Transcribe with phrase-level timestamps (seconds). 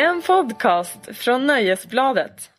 [0.00, 2.50] En podcast från Nöjesbladet.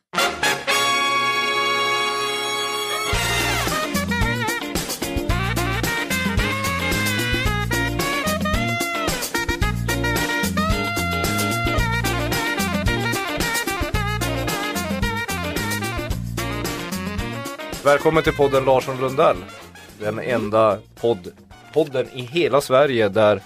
[17.83, 19.37] Välkommen till podden Larsson Lundell.
[19.99, 21.31] Den enda podd,
[21.73, 23.41] podden i hela Sverige där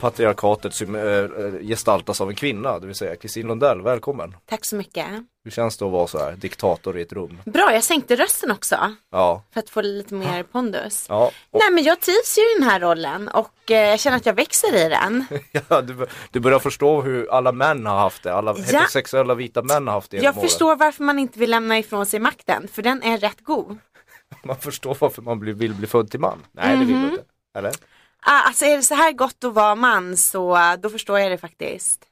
[0.00, 3.82] patriarkatet sym- äh, gestaltas av en kvinna, det vill säga Kristin Lundell.
[3.82, 4.36] Välkommen!
[4.46, 5.06] Tack så mycket.
[5.44, 7.38] Hur känns det att vara så här diktator i ett rum?
[7.44, 8.76] Bra, jag sänkte rösten också
[9.10, 11.06] Ja, för att få lite mer pondus.
[11.08, 14.16] ja, och, Nej men jag trivs ju i den här rollen och eh, jag känner
[14.16, 15.24] att jag växer i den.
[15.68, 18.62] ja du, du börjar förstå hur alla män har haft det, alla Ja.
[18.64, 22.20] heterosexuella vita män har haft det Jag förstår varför man inte vill lämna ifrån sig
[22.20, 23.78] makten, för den är rätt god.
[24.44, 26.38] Man förstår varför man vill bli född till man.
[26.52, 27.02] Nej, det vill Mhm.
[27.06, 27.24] du inte.
[27.58, 27.72] Eller?
[28.26, 31.30] Ah, alltså är det så här gott att vara man så eh, då förstår jag
[31.30, 32.04] det faktiskt.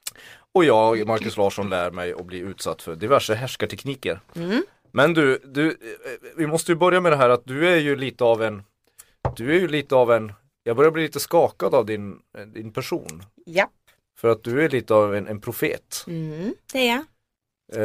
[0.53, 4.19] Och jag, Marcus Larsson, lär mig att bli utsatt för diverse härskartekniker.
[4.35, 4.63] Mm.
[4.91, 5.75] Men du, du, eh,
[6.37, 8.63] vi måste ju börja med det här att du är ju lite av en,
[9.35, 12.73] du är ju lite av en, jag börjar bli lite skakad av din, eh, din
[12.73, 13.23] person.
[13.45, 13.69] Ja.
[14.19, 16.03] För att du är lite av en, en profet.
[16.07, 17.05] Mm, det är jag.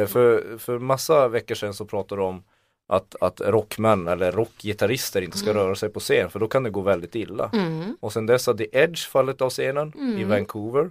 [0.01, 2.43] Eh, För, för massa veckor sedan så pratade du om
[2.87, 6.69] att, att rockmän eller rockgitarrister inte ska röra sig på scen för då kan det
[6.69, 7.49] gå väldigt illa.
[7.53, 7.97] Mm.
[7.99, 10.29] Och sen dess har The Edge fallit av scenen i Mm.
[10.29, 10.89] Vancouver,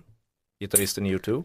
[0.61, 1.45] gitarristen i U2.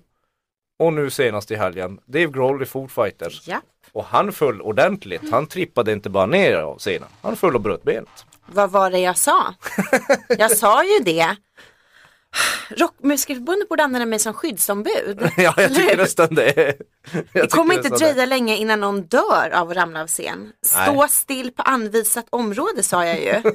[0.79, 3.47] Och nu senast i helgen, Dave Grohl i Foo Fighters.
[3.47, 3.61] Ja.
[3.91, 7.83] Och han föll ordentligt, han trippade inte bara ner av scenen, han föll och bröt
[7.83, 8.25] benet.
[8.45, 9.53] Vad var det jag sa?
[10.37, 11.35] Jag sa ju det.
[12.77, 15.31] Rockmusikerförbundet borde använda mig som skyddsombud.
[15.37, 16.77] ja, jag tycker nästan det.
[17.33, 20.51] Det kommer inte dröja länge innan någon dör av att ramla av scen.
[20.65, 21.09] Stå Nej.
[21.09, 23.29] still på anvisat område sa jag ju.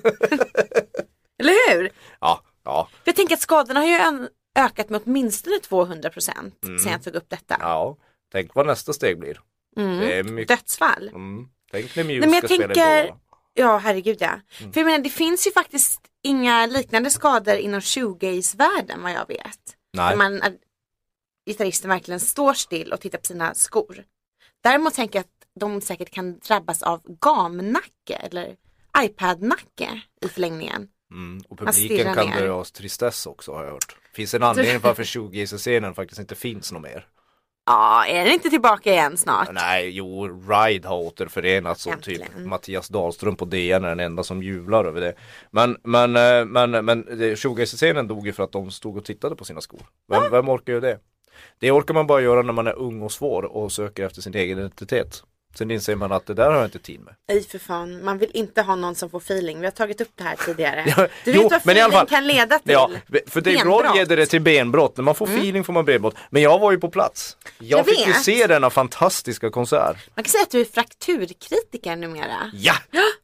[1.40, 1.90] Eller hur?
[2.20, 4.28] Ja, ja, För jag tänker att skadorna har ju
[4.58, 7.54] ökat med åtminstone 200 procent sen jag tog upp detta.
[7.54, 7.66] Mm.
[7.68, 7.96] ja.
[8.32, 9.40] Tänk vad nästa steg blir.
[9.76, 9.98] Mm.
[9.98, 11.08] Det är mycket, Dödsfall.
[11.08, 11.48] mm.
[11.72, 13.14] Tänk när Muse Nej, men jag tänker-.
[13.58, 14.40] Ja, herregud ja.
[14.60, 14.72] Mm.
[14.72, 19.76] För jag menar, det finns ju faktiskt inga liknande skador inom shoegaze-världen vad jag vet.
[19.92, 20.10] Nej.
[20.10, 20.52] Där man, att
[21.46, 24.04] gitarristen verkligen står still och tittar på sina skor.
[24.62, 28.56] Däremot tänker jag att de säkert kan drabbas av gamnacke eller
[28.98, 30.88] iPad-nacke i förlängningen.
[31.10, 31.42] Mm.
[31.48, 33.96] Och publiken kan av tristess också har jag hört.
[34.12, 37.06] Finns en anledning varför shoegaze-scenen faktiskt inte finns något mer.
[37.66, 39.48] Ja, är den inte tillbaka igen snart?
[39.52, 42.22] Nej, jo, Ride har återförenats och typ.
[42.44, 45.14] Mattias Dahlström på DN är den enda som jublar över det.
[45.50, 49.36] Men, men, eh, men, men det- shoegaze-scenen dog ju för att de stod och tittade
[49.36, 49.80] på sina skor.
[50.08, 50.98] Vem, vem orkar ju det?
[51.58, 54.34] Det orkar man bara göra när man är ung och svår och söker efter sin
[54.34, 55.22] egen identitet.
[55.54, 57.14] Sen inser man att det där har jag inte tid med.
[57.28, 59.60] Nej för fan, man vill inte ha någon som får feeling.
[59.60, 60.84] Vi har tagit upp det här tidigare.
[60.96, 62.72] Ja, du jo, vet vad i alla feeling fall- kan leda till?
[62.72, 62.90] Ja,
[63.26, 64.96] för Dave Grohl ger det till benbrott.
[64.96, 66.14] När man får feeling får man benbrott.
[66.30, 67.36] Men jag var ju på plats.
[67.58, 68.22] Jag, Jag fick ju vet.
[68.24, 69.96] se denna fantastiska konsert.
[70.14, 72.50] Man kan säga att du är frakturkritiker numera.
[72.54, 72.74] Ja!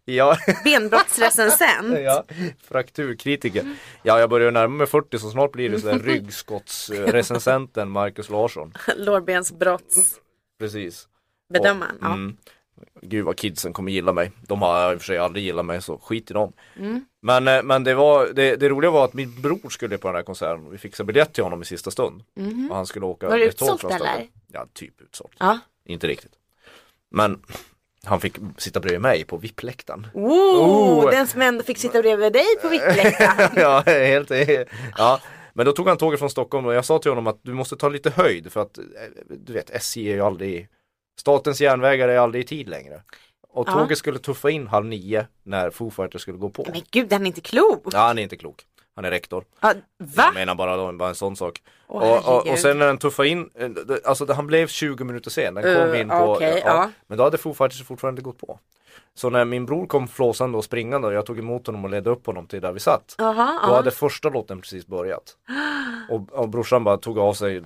[0.05, 1.99] Ja, Benbrottsrecensent.
[2.05, 2.25] ja.
[2.69, 3.77] frakturkritiker.
[4.03, 8.73] Ja, jag börjar närma mig 40 så snart blir det sådär ryggskottsrecensenten Marcus Larsson.
[8.97, 10.19] Lårbensbrottsbedömaren.
[10.59, 11.09] Precis.
[12.01, 12.13] Ja.
[12.13, 12.37] Mm.
[13.03, 14.31] Gud vad kidsen kommer gilla mig.
[14.49, 16.53] De har i och för sig aldrig gillat mig så skit i dem.
[16.77, 17.05] Mm.
[17.23, 20.15] Men, eh, men det, var, det, det roliga var att min bror skulle på den
[20.15, 20.71] här konserten.
[20.71, 22.23] Vi fixade biljett till honom i sista stund.
[22.71, 23.29] Och han skulle åka.
[23.29, 24.27] Var det utsålt, eller?
[24.53, 25.33] Ja, typ utsålt.
[25.39, 25.59] ja.
[25.85, 26.33] Inte riktigt.
[27.11, 27.43] Men
[28.05, 30.07] han fick sitta bredvid mig på VIP-läktaren.
[30.15, 31.11] Oh, Oh.
[31.11, 33.51] den som ändå fick sitta bredvid dig på vippläktaren.
[33.57, 34.31] ja, helt,
[34.99, 35.21] ja.
[35.55, 37.77] Men då tog han tåget från Stockholm och jag sa till honom att du måste
[37.77, 38.85] ta lite höjd för att eh,
[39.29, 40.69] du vet SJ är ju aldrig
[41.23, 43.03] Statens järnvägar är aldrig i tid längre.
[43.49, 43.73] Och Ja.
[43.73, 46.67] tåget skulle tuffa in halv nio när Foo Fighters skulle gå på.
[46.73, 47.83] Men gud, den är inte klok.
[47.93, 48.63] Ja, han är inte klok.
[48.95, 49.45] Han är rektor.
[49.61, 50.31] Ja, Jag va?
[50.35, 51.63] menar bara, bara en sån sak.
[51.89, 53.71] Åh, och, och, och sen när den tuffade in, eh,
[54.05, 55.55] alltså han blev 20 minuter sen.
[55.55, 56.91] Den kom Uh, in på, okej, ja.
[57.07, 58.59] Men då hade Foo Fighters fortfarande gått på.
[59.15, 62.11] Så när min bror kom flåsande och springande och jag tog emot honom och ledde
[62.11, 63.15] upp honom till där vi satt.
[63.19, 63.77] Jaha, Då ja.
[63.77, 65.37] hade första låten precis börjat.
[66.11, 67.63] Och, och brorsan bara tog av sig,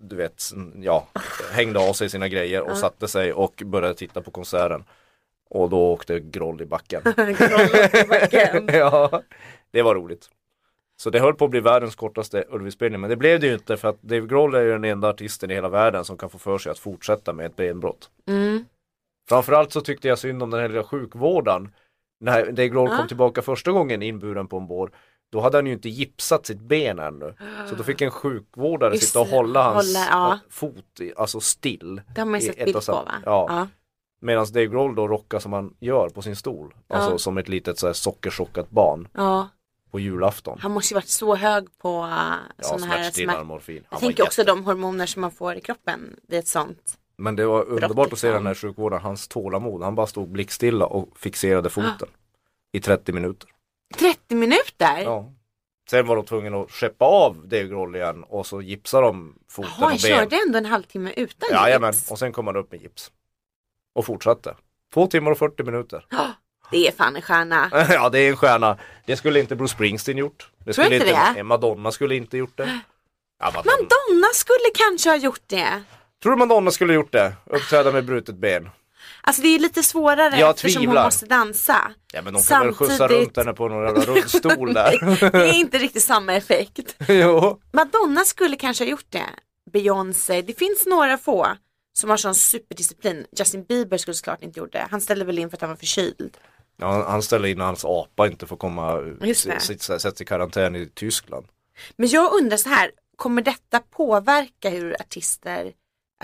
[0.00, 0.42] du vet,
[0.82, 1.06] ja,
[1.52, 4.84] hängde av sig sina grejer och satte sig och började titta på konserten.
[5.50, 7.02] Och då åkte Groll i backen.
[7.38, 8.68] Grollet i backen.
[8.72, 9.22] ja,
[9.70, 10.28] det var roligt.
[10.96, 13.76] Så det höll på att bli världens kortaste Ullevi-spelning men det blev det ju inte
[13.76, 16.38] för att Dave Grohl är ju den enda artisten i hela världen som kan få
[16.38, 18.10] för sig att fortsätta med ett benbrott.
[18.28, 18.64] Mm.
[19.28, 21.68] Framförallt så tyckte jag synd om den här lilla sjukvårdaren.
[22.20, 23.06] När Dave Grohl kom Ja.
[23.06, 24.90] tillbaka första gången inburen på en bår
[25.32, 27.34] Då hade han ju inte gipsat sitt ben ännu.
[27.68, 30.38] Så då fick en sjukvårdare Just sitta och hålla hans hålla, ja.
[30.50, 32.02] fot alltså still.
[32.14, 33.12] Det har man ju sett ett bild på va?
[33.24, 33.68] Ja.
[34.22, 36.74] Medan Dave Grohl då rockar som han gör på sin stol.
[36.88, 37.18] Alltså Ja.
[37.18, 39.08] som ett litet så här sockerchockat barn.
[39.14, 39.48] ja.
[39.90, 40.58] på julafton.
[40.60, 42.10] Han måste ju varit så hög på uh,
[42.56, 43.76] Ja, sådana här smärtstillande smär- morfin.
[43.76, 46.46] Jag Han var tänker också jätte- de hormoner som man får i kroppen vid ett
[46.48, 46.98] sånt.
[47.16, 49.82] Men det var underbart att se den här sjukvården, hans tålamod.
[49.82, 52.08] Han bara stod blickstilla och fixerade foten.
[52.72, 53.48] I 30 minuter.
[53.98, 54.98] 30 minuter?
[55.02, 55.32] Ja.
[55.90, 59.86] Sen var de tvungna att skeppa av Degerol igen och så gipsade de foten Jaha,
[59.86, 60.18] och jag ben.
[60.18, 62.10] körde ändå en halvtimme utan Jajamän, gips.
[62.10, 63.10] och sen kom han upp med gips.
[63.94, 64.54] Och fortsatte.
[64.94, 66.06] Två timmar och 40 minuter.
[66.70, 67.70] Det är fan en stjärna.
[67.90, 68.78] ja, det är en stjärna.
[69.06, 70.50] Det skulle inte Bruce Springsteen gjort.
[70.58, 71.42] Det Tror skulle inte inte det?
[71.42, 72.80] Madonna skulle inte gjort det.
[73.40, 73.72] Ja, Madonna.
[73.72, 75.82] Madonna skulle kanske ha gjort det.
[76.22, 77.32] Tror du Madonna skulle gjort det?
[77.46, 78.70] Uppträda med brutet ben?
[79.22, 80.96] Alltså det är lite svårare Jag eftersom tvivlar.
[81.02, 81.92] hon måste dansa.
[82.12, 85.30] Ja men de kan väl skjutsa Samtidigt- runt henne på någon jävla rullstol där.
[85.32, 86.96] Det är inte riktigt samma effekt.
[87.08, 87.60] jo.
[87.72, 89.26] Madonna skulle kanske ha gjort det.
[89.72, 91.46] Beyoncé, det finns några få
[91.92, 93.26] som har sån superdisciplin.
[93.38, 94.86] Justin Bieber skulle såklart inte gjort det.
[94.90, 96.36] Han ställde väl in för att han var förkyld.
[96.76, 99.00] Ja, han- ställer in när hans apa inte får komma,
[99.98, 101.46] sätts i karantän i Tyskland.
[101.96, 105.72] Men jag undrar så här, kommer detta påverka hur artister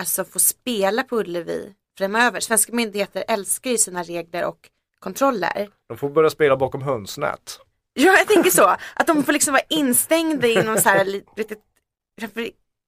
[0.01, 2.39] alltså får spela på Ullevi framöver?
[2.39, 5.69] Svenska myndigheter älskar ju sina regler och kontroller.
[5.87, 7.59] De får börja spela bakom hönsnät.
[7.93, 8.63] Ja, jag tänker så.
[8.93, 11.51] Att de får liksom vara instängda i någon så här litet,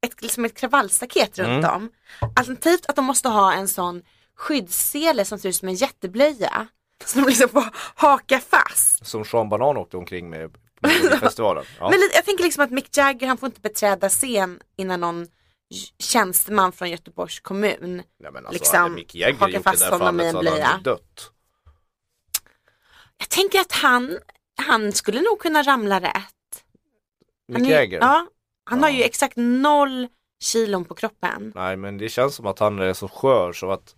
[0.01, 1.75] ett, liksom ett kravallstaket runt Mm.
[1.75, 1.91] om.
[2.35, 4.01] Alternativt att de måste ha en sån
[4.35, 6.67] skyddssele som ser ut som en jättebblöja.
[7.05, 7.65] Så de liksom får
[7.95, 9.05] haka fast.
[9.05, 10.89] Som Sean Banan åkte omkring med på
[11.19, 11.63] festivalen.
[11.79, 11.89] Ja.
[11.89, 15.27] Men jag tänker liksom att Mick Jagger han får inte beträda scen innan någon
[15.99, 17.95] tjänsteman från Göteborgs kommun.
[18.19, 20.25] Nej, men alltså, liksom hade Mick Jagger haka gjort fast det där honom i fallet
[20.25, 20.95] en så hade han ju blöja.
[20.95, 21.31] dött.
[23.17, 24.17] Jag tänker att han,
[24.61, 26.63] han skulle nog kunna ramla rätt.
[27.53, 27.99] Han Mick är- Jagger?
[27.99, 28.27] Ja,
[28.63, 28.95] han har Ja.
[28.95, 30.07] ju exakt noll
[30.43, 31.51] kilon på kroppen.
[31.55, 33.95] Nej men det känns som att han är så skör så att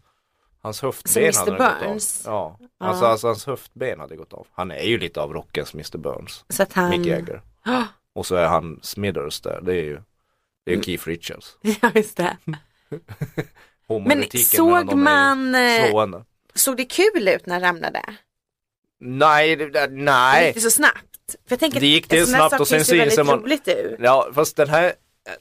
[0.62, 2.28] hans höftben hade gått Burns.
[2.28, 2.56] av.
[2.60, 2.86] Ja, Ja.
[2.88, 4.48] Alltså, alltså hans höftben hade gått av.
[4.54, 5.98] Han är ju lite av rockens Mr.
[5.98, 6.46] Burns.
[6.50, 6.90] Så att han...
[6.90, 7.42] Mick Jagger.
[7.66, 7.84] Ja,
[8.16, 9.62] Och så är han Smithers där.
[9.62, 10.02] Det är ju
[10.66, 10.84] det är Mm.
[10.84, 11.58] Keith Richards.
[11.82, 12.38] Ja, just det.
[14.06, 16.26] Men såg man, eh, slående.
[16.56, 18.02] såg det kul ut när han ramlade?
[19.00, 20.46] Nej, det, det- Det nej.
[20.46, 21.36] gick det så snabbt?
[21.48, 23.96] För jag tänker Det gick det snabbt och sen ser väldigt ser man- roligt ut.
[24.00, 24.94] Ja, fast den här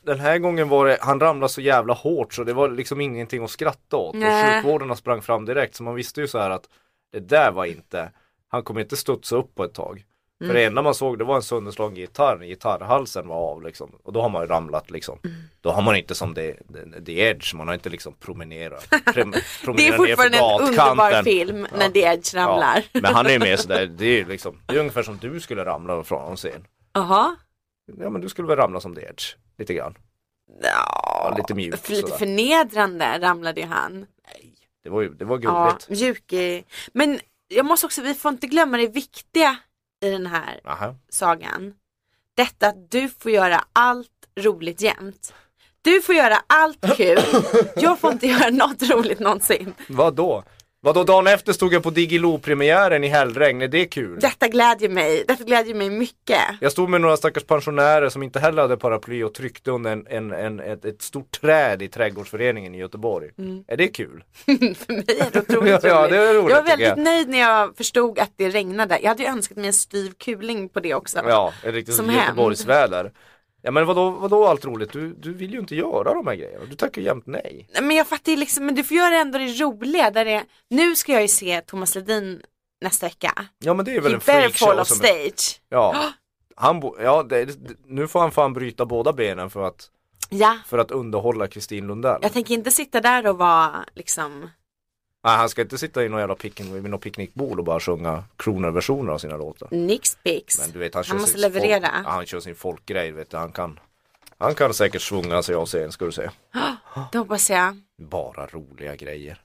[0.03, 3.45] den här gången var det, han ramlade så jävla hårt så det var liksom ingenting
[3.45, 4.15] att skratta åt.
[4.15, 4.55] Och Nej.
[4.55, 6.69] sjukvårdarna sprang fram direkt så man visste ju så här att
[7.13, 8.13] det där var inte,
[8.49, 10.05] han kommer inte studsa upp på ett tag.
[10.41, 10.57] För Mm.
[10.57, 13.91] det enda man såg det var en sönderslagen gitarr, gitarrhalsen var av liksom.
[14.03, 15.19] Och då har man ju ramlat liksom.
[15.25, 15.37] Mm.
[15.61, 16.55] Då har man inte som the
[17.21, 18.89] edge, man har inte liksom promenerat.
[19.05, 19.31] Prem,
[19.77, 22.85] Det är fortfarande för en underbar film när The Edge ramlar.
[22.93, 25.19] Ja, men han är ju mer sådär, det är ju liksom, det är ungefär som
[25.19, 26.67] du skulle ramla från en scen.
[26.93, 27.37] Jaha.
[27.99, 29.25] Ja men du skulle väl ramla som the edge,
[29.59, 29.95] lite grann.
[30.63, 32.17] Ja, lite mjuk för lite sådär.
[32.19, 34.07] förnedrande ramlade ju han.
[34.85, 36.01] Det var ju, det var Ja, gulligt.
[36.03, 36.65] mjuk i...
[36.93, 39.57] Men jag måste också, vi får inte glömma det viktiga
[40.01, 40.95] i den här Aha.
[41.09, 41.75] sagan.
[42.37, 44.09] Detta att du får göra allt
[44.41, 45.35] roligt jämt.
[45.83, 47.19] Du får göra allt kul.
[47.77, 49.75] Jag får inte göra något roligt någonsin.
[49.89, 50.45] Vad då?
[50.83, 54.19] Vadå dagen efter stod jag på Digilo-premiären i hällregn, är det kul?
[54.21, 55.25] Detta glädjer mig.
[55.29, 56.39] Detta glädjer mig mycket.
[56.61, 60.07] Jag stod med några stackars pensionärer som inte heller hade paraply och tryckte under en,
[60.11, 63.29] en, en, ett, ett stort träd i trädgårdsföreningen i Göteborg.
[63.69, 64.25] Är det kul?
[64.45, 66.11] För mig är det otroligt Ja, roligt.
[66.11, 66.99] det är roligt, jag var väldigt jag.
[66.99, 68.99] nöjd när jag förstod att det regnade.
[69.03, 71.19] Jag hade ju önskat mig en styv kuling på det också.
[71.29, 72.11] Ja, ett riktigt Som.
[72.11, 73.13] Göteborgsväder.
[73.63, 74.93] Ja men vadå, vadå allt roligt?
[74.93, 76.65] Du, du vill ju inte göra de här grejerna.
[76.65, 77.69] Du tackar jämt nej.
[77.83, 80.11] Men jag fattar ju liksom, men du får göra ändå det roliga.
[80.11, 82.43] Där det, nu ska jag ju se Thomas Ledin
[82.81, 83.33] nästa vecka.
[83.59, 85.61] Ja men det är väl He en freakshow fall off som stage.
[85.69, 86.05] Ja,
[86.57, 89.91] han bo, ja det, det- nu får han fan bryta båda benen för att,
[90.31, 92.19] Ja, för att underhålla Kristin Lundell.
[92.23, 94.51] jag tänker inte sitta där och vara liksom
[95.25, 98.25] Nej, han ska inte sitta i någon jävla picknick, vid något picknickbord och bara sjunga
[98.37, 99.69] crooner-versioner av sina låtar.
[99.71, 100.61] Nix Pix.
[100.61, 101.81] Men du vet han Han måste leverera.
[101.81, 103.37] Folk, ja, han kör sin folkgrej vet du.
[103.37, 103.81] Han kan,
[104.39, 106.31] han kan säkert svunga sig av scen ska du se.
[107.13, 107.81] Det hoppas jag.
[107.99, 109.41] Bara roliga grejer.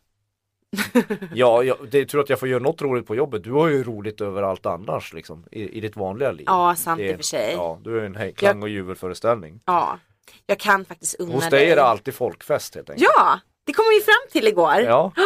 [1.34, 3.44] ja, jag, det är tur att jag får göra något roligt på jobbet.
[3.44, 5.46] Du har ju roligt överallt annars liksom.
[5.52, 6.44] I, i ditt vanliga liv.
[6.48, 7.54] Ja, sant Det- i och för sig.
[7.54, 9.60] Ja, du är en hej, klang och jubelföreställning.
[9.66, 10.00] Ja,
[10.46, 13.10] jag kan faktiskt unna Hos dig är det alltid folkfest helt enkelt.
[13.16, 14.80] Ja, det kom vi fram till igår.
[14.80, 15.12] Ja.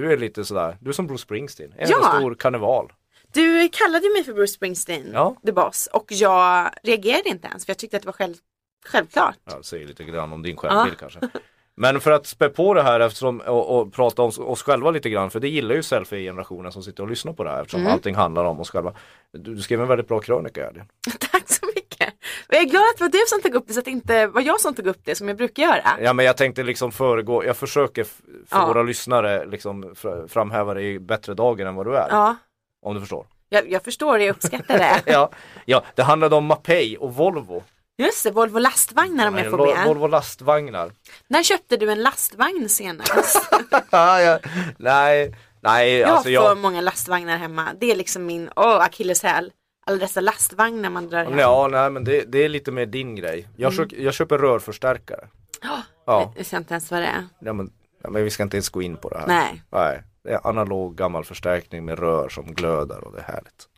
[0.00, 1.72] Du är lite sådär, du är som Bruce Springsteen.
[1.78, 2.12] En Ja.
[2.18, 2.92] stor karneval.
[3.32, 5.36] Du kallade mig för Bruce Springsteen, Ja.
[5.46, 5.88] the boss.
[5.92, 8.34] Och jag reagerade inte ens för jag tyckte att det var själv,
[8.86, 9.36] självklart.
[9.44, 11.20] Ja, det säger lite grann om din självbild kanske.
[11.76, 15.10] Men för att spä på det här eftersom, och, och prata om oss själva lite
[15.10, 17.92] grann, för det gillar ju selfie-generationen som sitter och lyssnar på det här eftersom Mm.
[17.92, 18.94] allting handlar om oss själva.
[19.32, 20.72] Du, du skrev en väldigt bra krönika.
[21.32, 21.75] Tack så mycket.
[22.48, 23.90] Men jag är glad att det var du som tog upp det så att det
[23.90, 25.82] inte var jag som tog upp det som jag brukar göra.
[26.00, 28.16] Ja men jag tänkte liksom föregå, jag försöker för
[28.50, 28.66] Ja.
[28.66, 32.06] våra lyssnare liksom fr- framhäva dig i bättre dagar än vad du är.
[32.10, 32.36] Ja,
[32.82, 33.26] Om du förstår.
[33.48, 35.02] Jag, jag förstår det, jag uppskattar det.
[35.12, 35.30] Ja,
[35.64, 37.62] ja, det handlade om Mapei och Volvo.
[37.98, 39.84] Just det, Volvo lastvagnar om jag får be.
[39.86, 40.92] Volvo lastvagnar.
[41.28, 43.50] När köpte du en lastvagn senast?
[44.78, 46.58] Nej, nej, Jag har alltså för jag...
[46.58, 47.68] många lastvagnar hemma.
[47.80, 49.52] Det är liksom min åh, akilleshäl.
[49.86, 51.38] Alla dessa lastvagnar man drar hem.
[51.38, 53.48] Ja, nej men det, det är lite mer din grej.
[53.56, 53.88] Jag, Mm.
[53.88, 55.28] köper, jag köper rörförstärkare.
[55.62, 55.82] Ja.
[56.06, 57.24] Ja, Jag vet inte ens vad det är.
[57.40, 57.70] ja, men,
[58.02, 59.26] ja, men vi ska inte ens gå in på det här.
[59.26, 59.62] Nej.
[59.70, 60.02] Nej.
[60.22, 63.68] Det är analog gammal förstärkning med rör som glödar och det är härligt.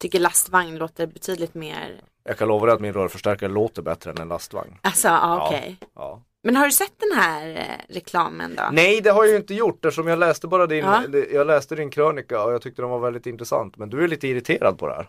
[0.00, 4.18] Tycker lastvagn låter betydligt mer, Jag kan lova dig att min rörförstärkare låter bättre än
[4.20, 4.78] en lastvagn.
[4.82, 5.76] alltså ja, okej.
[5.94, 6.22] Ja.
[6.42, 8.62] Men har du sett den här eh, reklamen då?
[8.72, 11.02] Nej det har jag ju inte gjort eftersom jag läste bara din, Ja.
[11.32, 13.76] jag läste din krönika och jag tyckte den var väldigt intressant.
[13.76, 15.08] Men du är lite irriterad på det här.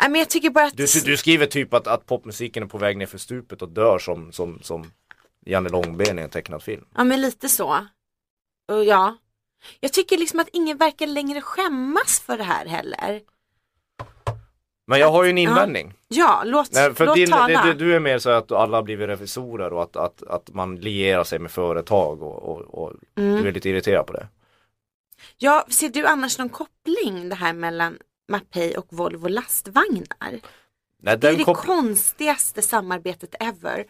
[0.00, 2.78] Nej men jag tycker bara att Du, du skriver typ att, att popmusiken är på
[2.78, 4.90] väg ner för stupet och dör som, som, som
[5.46, 6.84] Janne Långben i en tecknad film.
[6.96, 7.86] Ja men lite så.
[8.72, 9.16] Och ja.
[9.80, 13.20] Jag tycker liksom att ingen verkar längre skämmas för det här heller.
[14.88, 15.94] Men jag har ju en invändning.
[16.08, 17.64] Ja, låt, Nej, för låt din, tala.
[17.64, 20.54] det, du, du är mer så att alla har blivit revisorer och att, att, att
[20.54, 23.42] man lierar sig med företag och, och, och Mm.
[23.42, 24.28] du är lite irriterad på det.
[25.36, 30.40] Ja, ser du annars någon koppling det här mellan Mapei och Volvo lastvagnar?
[31.02, 33.84] Nej, Det är det konstigaste samarbetet ever.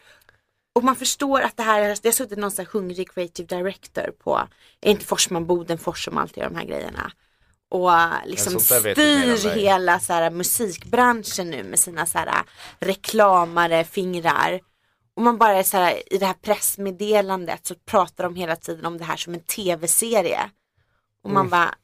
[0.74, 3.56] Och man förstår att det här, är- det har suttit någon sån här hungrig creative
[3.56, 4.42] director på,
[4.80, 7.12] är inte Forsman Bodenfors som alltid gör de här grejerna.
[7.70, 8.52] Och äh, liksom
[8.94, 12.42] styr hela så här, musikbranschen nu med sina så här,
[12.78, 14.60] reklamare fingrar.
[15.16, 18.86] Och man bara är så här, i det här pressmeddelandet så pratar de hela tiden
[18.86, 20.50] om det här som en tv-serie.
[21.24, 21.74] Och man bara,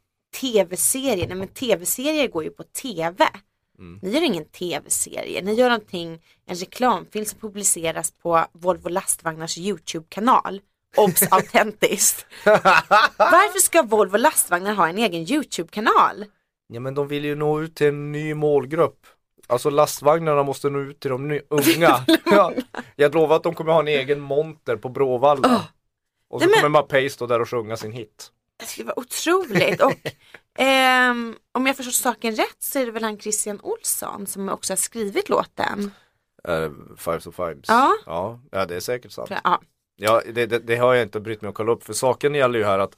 [0.40, 3.28] tv-serie, nej men tv-serier går ju på tv.
[4.02, 10.60] Ni gör ingen tv-serie, ni gör någonting, en reklamfilm som publiceras på Volvo lastvagnars YouTube-kanal.
[10.96, 11.22] Obs!
[11.30, 12.26] autentiskt.
[13.18, 16.24] Varför ska Volvo lastvagnar ha en egen YouTube-kanal?
[16.66, 19.06] Ja men de vill ju nå ut till en ny målgrupp.
[19.46, 22.04] Alltså lastvagnarna måste nå ut till de ny- unga.
[22.24, 22.52] ja.
[22.96, 25.68] Jag lovar att de kommer ha en egen monter på Bråvalla.
[26.28, 28.32] Och så Nej, men- kommer Mapei stå där och sjunga sin hit.
[28.76, 29.82] Det vara otroligt.
[29.82, 29.94] Och
[30.58, 34.72] ehm, om jag förstått saken rätt så är det väl han Christian Olsson som också
[34.72, 35.90] har skrivit låten.
[36.48, 37.68] Uh, fives of Fives.
[37.68, 37.92] Ja.
[38.06, 38.40] ja.
[38.50, 39.30] Ja det är säkert sant.
[39.44, 39.60] Ja,
[39.96, 42.58] Ja det, det, det har jag inte brytt mig att kolla upp för saken gäller
[42.58, 42.96] ju här att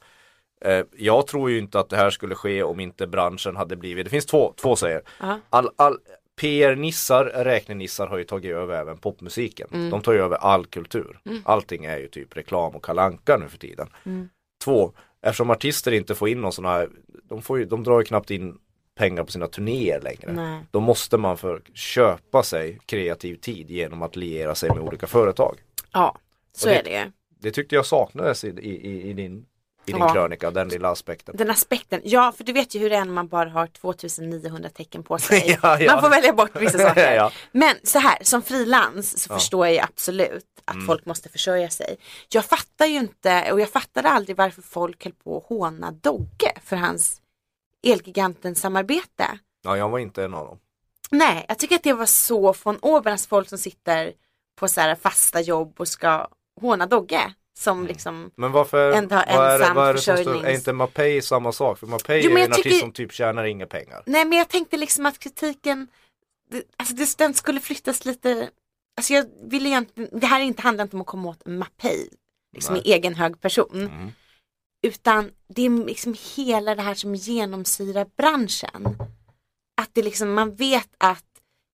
[0.65, 4.05] eh, jag tror ju inte att det här skulle ske om inte branschen hade blivit,
[4.05, 5.01] det finns två, två säger.
[5.19, 5.39] Ja.
[5.49, 5.97] All, all,
[6.41, 9.67] PR-nissar, räknenissar har ju tagit över även popmusiken.
[9.71, 9.89] Mm.
[9.89, 11.19] De tar ju över all kultur.
[11.45, 13.89] Allting är ju typ reklam och kalanka nu för tiden.
[14.05, 14.29] Mm.
[14.63, 14.93] Två,
[15.25, 16.89] eftersom artister inte får in någon sån här,
[17.23, 18.57] de, får ju, de drar ju knappt in
[18.95, 20.33] pengar på sina turnéer längre.
[20.33, 20.59] Nej.
[20.71, 25.55] Då måste man för köpa sig kreativ tid genom att liera sig med olika företag.
[25.93, 26.17] ja
[26.53, 27.11] så det- är det.
[27.39, 29.45] Det tyckte jag saknades i, i, i din,
[29.85, 30.13] i din Ja.
[30.13, 31.35] krönika, den lilla aspekten.
[31.37, 34.69] Den aspekten, ja för du vet ju hur det är när man bara har 2900
[34.69, 35.57] tecken på sig.
[35.63, 35.91] Ja, ja.
[35.93, 37.33] Man får välja bort vissa saker.
[37.51, 40.87] Men så här, som frilans så förstår jag ju absolut att Mm.
[40.87, 41.97] folk måste försörja sig.
[42.29, 46.51] Jag fattar ju inte, och jag fattade aldrig varför folk höll på att håna Dogge
[46.63, 47.21] för hans
[48.15, 49.39] Elgiganten-samarbete.
[49.63, 50.57] Ja, jag var inte en av dem.
[51.11, 54.13] Nej, jag tycker att det var så från Åbernas folk som sitter
[54.55, 56.27] på så här fasta jobb och ska
[56.61, 57.33] håna Dogge.
[57.57, 57.87] Som Mm.
[57.87, 61.79] liksom, Men varför, Ändå har ensam vad är det står, är inte Mapei samma sak?
[61.79, 64.03] För Mapei Jo, är en artist tycker- som typ tjänar inga pengar.
[64.05, 65.87] nej men jag tänkte liksom att kritiken,
[66.51, 68.49] det, alltså det, den skulle flyttas lite,
[68.97, 72.09] alltså jag vill egentligen, det här inte handlar inte om att komma åt Mapei,
[72.55, 72.83] liksom Nej.
[72.85, 73.81] i egen hög person.
[73.81, 74.11] Mm.
[74.87, 78.97] Utan det är liksom hela det här som genomsyrar branschen.
[79.81, 81.23] Att det liksom, man vet att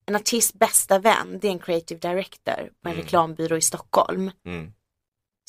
[0.06, 3.04] en artists bästa vän, det är en creative director på en Mm.
[3.04, 4.32] reklambyrå i Stockholm.
[4.46, 4.74] Mm.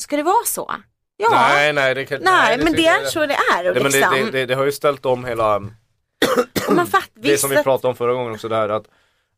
[0.03, 0.73] Ska det vara så?
[1.17, 3.69] Ja, nej, Nej, nej, det kan, men det är jag- så det är.
[3.69, 5.57] Och Nej, men det, liksom, det, det, det har ju ställt om hela,
[6.69, 8.85] och man fatt, det som vi pratade om förra gången också där att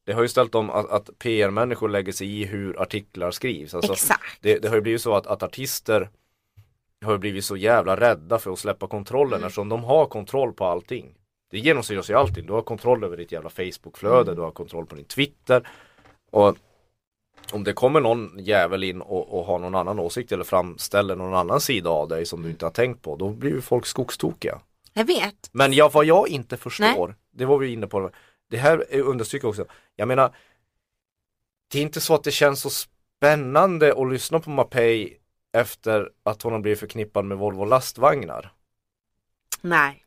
[0.07, 3.75] det har ju ställt om att, att PR-människor lägger sig i hur artiklar skrivs.
[3.75, 4.39] Alltså, Exakt.
[4.41, 6.11] det, det har ju blivit så att, att artister
[7.05, 9.47] har ju blivit så jävla rädda för att släppa kontrollen Mm.
[9.47, 11.15] eftersom de har kontroll på allting.
[11.51, 12.47] Det genomsyras ju allting.
[12.47, 14.35] Du har kontroll över ditt jävla Facebookflöde, Mm.
[14.37, 15.69] du har kontroll på din Twitter.
[16.31, 16.57] Och
[17.53, 21.35] om det kommer någon jävel in och, och har någon annan åsikt eller framställer någon
[21.35, 24.61] annan sida av dig som du inte har tänkt på, då blir ju folk skogstokiga.
[24.93, 25.51] Jag vet.
[25.53, 28.11] Men jag, vad jag inte förstår, det var vi inne på,
[28.51, 29.65] det här är understryker också,
[29.97, 30.37] jag menar
[31.73, 35.17] det är inte så att det känns så spännande att lyssna på Mapei
[35.53, 38.53] efter att hon har blivit förknippad med Volvo lastvagnar.
[39.61, 40.05] Nej.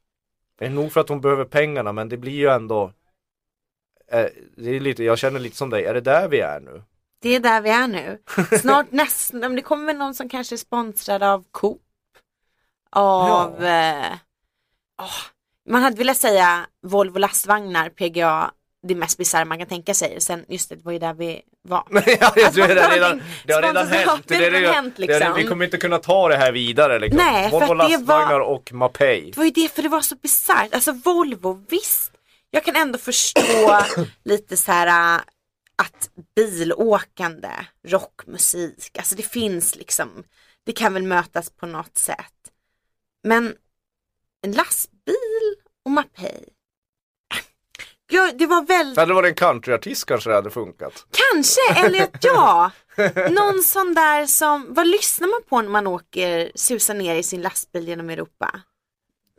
[0.60, 2.94] Det är nog för att hon behöver pengarna men det blir ju ändå
[4.12, 4.26] eh,
[4.56, 6.84] det är lite, Jag känner lite som dig, är det där vi är nu?
[7.22, 8.18] Det är där vi är nu.
[8.62, 11.82] Snart nästan, det kommer väl någon som kanske är sponsrad av Coop.
[12.92, 14.14] Av, eh,
[15.02, 15.06] åh,
[15.70, 18.52] man hade velat säga Volvo lastvagnar, PGA,
[18.88, 20.22] det mest bisarra man kan tänka sig.
[20.22, 21.84] Sen, just det, det var ju där vi var.
[21.92, 24.24] ja, det, Alltså, det, det, redan, det har redan hänt.
[24.28, 25.34] det har redan hänt, det- liksom.
[25.36, 27.18] vi kommer inte kunna ta det här vidare liksom.
[27.26, 29.32] Nej, Volvo det lastvagnar var- och Mapei.
[29.32, 30.74] Det var ju det, för det var så bisarrt.
[30.74, 32.12] Alltså Volvo, visst.
[32.52, 33.80] Jag kan ändå förstå
[34.26, 35.22] lite så här äh,
[35.84, 37.52] att bilåkande,
[37.84, 40.24] rockmusik, alltså det finns liksom,
[40.64, 42.34] det kan väl mötas på något sätt.
[43.24, 43.56] Men
[44.42, 45.56] en lastbil
[45.86, 46.50] och Mapei.
[48.10, 51.06] Ja, det var väldigt, Hade det varit en countryartist kanske det hade funkat.
[51.12, 52.72] kanske, eller att ja,
[53.30, 57.42] någon sån där som, vad lyssnar man på när man åker, susar ner i sin
[57.42, 58.62] lastbil genom Europa?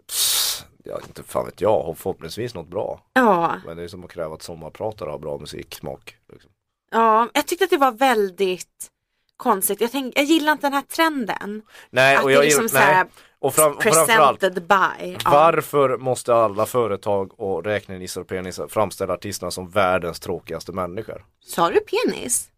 [0.09, 0.48] Pss,
[0.89, 3.01] Ja, inte fan vet jag, förhoppningsvis något bra.
[3.13, 3.57] Ja.
[3.67, 6.17] Men det är som att kräva att sommarpratare har bra musiksmak.
[6.33, 6.51] Liksom.
[6.91, 8.91] Ja, jag tyckte att det var väldigt
[9.37, 9.81] konstigt.
[9.81, 11.63] Jag, tänk, jag gillar inte den här trenden.
[11.91, 13.13] Nej, att och jag liksom gillar- här nej.
[13.39, 15.17] Och, fram, presented by.
[15.25, 15.31] Ja.
[15.31, 21.25] varför måste alla företag och räknenissar och penisar framställa artisterna som världens tråkigaste människor?
[21.41, 22.51] Sa du penis?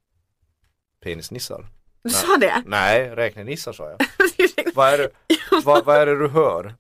[1.05, 1.67] Penisnissar?
[2.03, 2.63] Du sa det?
[2.67, 3.99] Nej, räknenissar sa jag.
[4.75, 5.11] vad, är det,
[5.65, 6.75] vad, vad är det du hör?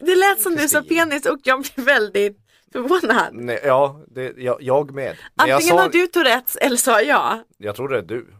[0.00, 2.38] Det lät som du sa penis och jag blev väldigt
[2.72, 3.28] förvånad.
[3.34, 5.16] Nej, ja, det, jag, jag med.
[5.34, 7.38] Men jag, Antingen sa, har du Tourettes eller sa jag.
[7.58, 8.34] jag tror det är du.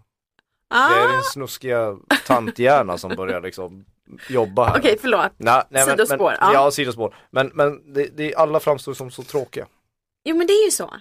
[0.69, 3.85] Ah, Det är din snuskiga tanthjärna som börjar liksom
[4.29, 4.79] jobba här.
[4.79, 5.33] Okej, förlåt.
[5.37, 6.55] Nej, nej, men- Sidospår, Men, ja.
[6.55, 6.71] ja.
[6.71, 7.15] sidospår.
[7.31, 9.67] Men, men det, det, alla framstår som så tråkiga.
[10.25, 10.95] Jo men det är ju så.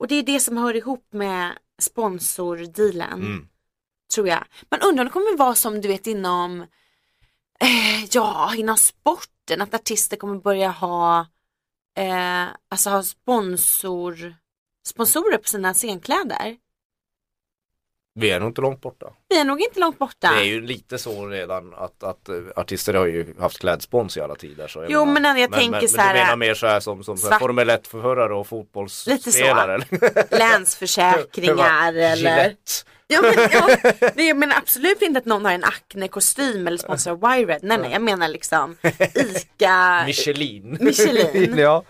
[0.00, 3.12] Och det är det som hör ihop med sponsordealen.
[3.22, 3.48] Mm.
[4.14, 4.44] Tror jag.
[4.70, 6.60] Man undrar om det kommer vara som du vet inom
[7.60, 8.76] eh, Ja, inom
[9.48, 9.62] sporten.
[9.62, 11.26] Att artister kommer börja ha
[11.96, 14.34] eh, Alltså ha sponsor
[14.86, 16.56] Sponsorer på sina scenkläder.
[18.20, 19.06] Vi är nog inte långt borta.
[19.28, 20.30] Vi är nog inte långt borta.
[20.32, 24.20] Det är ju lite så redan att, att eh, artister har ju haft klädspons i
[24.20, 24.68] alla tider.
[24.68, 27.04] Så Jo, men jag tänker men, så Men här, du menar mer så här som,
[27.04, 29.80] som så svart- Formel 1-förare och fotbollsspelare?
[30.30, 32.56] Länsförsäkringar eller.
[33.06, 37.58] Ja, men, ja, jag menar absolut inte att någon har en Acne-kostym eller sponsrar Wired.
[37.62, 38.76] Nej, nej, jag menar liksom
[39.14, 40.02] ICA.
[40.06, 40.76] Michelin.
[40.80, 41.58] Michelin.
[41.58, 41.84] ja.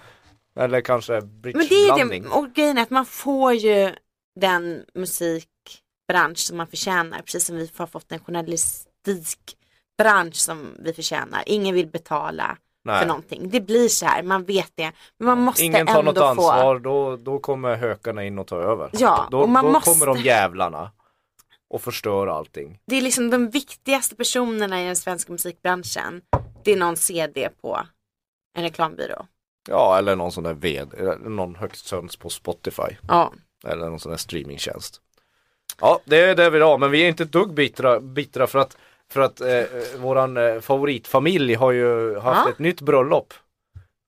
[0.60, 2.22] Eller kanske Men det är bridgeblandning.
[2.22, 3.90] det, och grejen är att man får ju
[4.40, 4.84] den
[6.08, 7.22] musikbransch som man förtjänar.
[7.22, 11.42] Precis som vi har fått en journalistikbransch som vi förtjänar.
[11.46, 13.00] Ingen vill betala Nej.
[13.00, 13.50] för någonting.
[13.50, 14.92] Det blir så här, man vet det.
[15.18, 16.24] Men man måste Ingen tar ändå något få.
[16.50, 18.90] ansvar, då, då kommer hökarna in och tar över.
[18.92, 20.90] Ja, då och man då måste- kommer de jävlarna
[21.70, 22.78] och förstör allting.
[22.86, 26.22] Det är liksom de viktigaste personerna i den svenska musikbranschen.
[26.64, 27.80] Det är någon CD på
[28.56, 29.26] en reklambyrå.
[29.70, 32.96] Ja, eller någon sån där eller någon högst söns på Spotify.
[33.08, 33.32] Ja.
[33.66, 35.00] Eller någon sån där streamingtjänst.
[35.80, 38.58] Ja, det är det vi har, men vi är inte ett dugg bittra, bittra för
[38.58, 38.76] att,
[39.12, 39.62] för att eh,
[39.98, 42.50] våran eh, favoritfamilj har ju haft Ja.
[42.52, 43.34] ett nytt bröllop.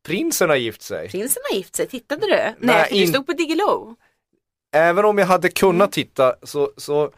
[0.07, 1.09] Prinsen har gift sig.
[1.11, 2.67] Prinsen har gift sig, tittade du?
[2.67, 3.97] Nej, det in- stod på Diggiloo.
[4.73, 5.53] Även om jag hade Mm.
[5.55, 7.11] kunnat titta så, så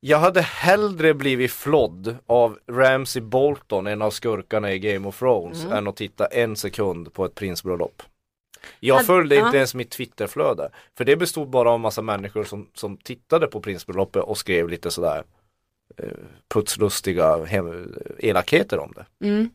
[0.00, 5.64] jag hade hellre blivit flodd av Ramsey Bolton, en av skurkarna i Game of Thrones,
[5.64, 5.72] Mm.
[5.76, 8.02] än att titta en sekund på ett prinsbröllop.
[8.80, 9.46] Jag följde ja.
[9.46, 13.60] inte ens mitt Twitterflöde, för det bestod bara av massa människor som, som tittade på
[13.60, 15.24] prinsbröllopet och skrev lite sådär
[15.96, 16.08] eh,
[16.48, 19.26] putslustiga hem, elakheter om det.
[19.26, 19.50] Mm.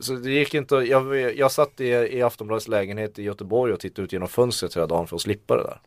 [0.00, 4.04] Så det gick inte, jag, jag satt i, i Aftonbladets lägenhet i Göteborg och tittade
[4.04, 5.80] ut genom fönstret hela dagen för att slippa det där.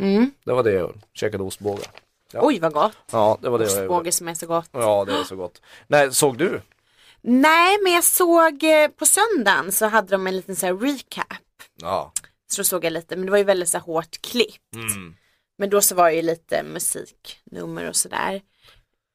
[0.00, 0.30] Mm.
[0.44, 0.98] Det var det jag gjorde.
[1.12, 1.86] Käkade ostbågar.
[2.32, 2.40] Ja.
[2.42, 2.96] Oj vad gott.
[3.12, 3.88] Ja, det var det jag gjorde.
[3.88, 4.68] Ostbåge som är så gott.
[4.72, 5.62] Ja, det är så gott.
[5.86, 6.60] Nej, såg du?
[7.20, 11.26] Nej, men jag såg eh, på söndagen så hade de en liten så här recap.
[11.80, 12.12] Ja.
[12.46, 14.74] Så då såg jag lite, men det var ju väldigt så här hårt klippt.
[14.74, 15.14] Mm.
[15.58, 18.42] Men då så var det ju lite musiknummer och sådär.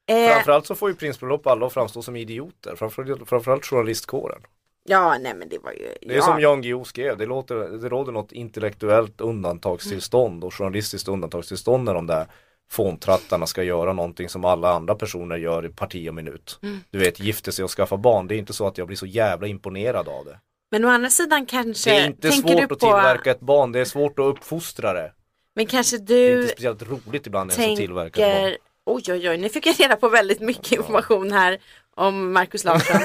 [0.08, 2.76] Eh, Framförallt så får ju prinsbröllop alla att framstå som idioter.
[2.76, 4.42] Framförallt, framförallt journalistkåren.
[4.84, 5.88] ja, nej men det var ju.
[6.02, 6.22] Det är ja.
[6.22, 11.94] som Jan Guillou skrev, det, låter, det råder något intellektuellt undantagstillstånd och journalistiskt undantagstillstånd när
[11.94, 12.28] de där
[12.72, 16.60] fåntrattarna ska göra någonting som alla andra personer gör i parti och minut.
[16.64, 16.80] Mm.
[16.90, 18.28] Du vet, gifta sig och skaffa barn.
[18.28, 20.40] Det är inte så att jag blir så jävla imponerad av det.
[20.76, 21.90] Men å andra sidan kanske.
[21.90, 24.26] Det är inte tänker svårt du att på, tillverka ett barn, det är svårt att
[24.26, 25.12] uppfostra det.
[25.56, 28.44] Men kanske Det är du inte speciellt roligt ibland ens att tillverka ett barn.
[28.44, 28.58] tänker.
[28.86, 31.60] Oj oj oj, nu fick jag reda på väldigt mycket information här
[31.96, 33.02] om Markus Larsson.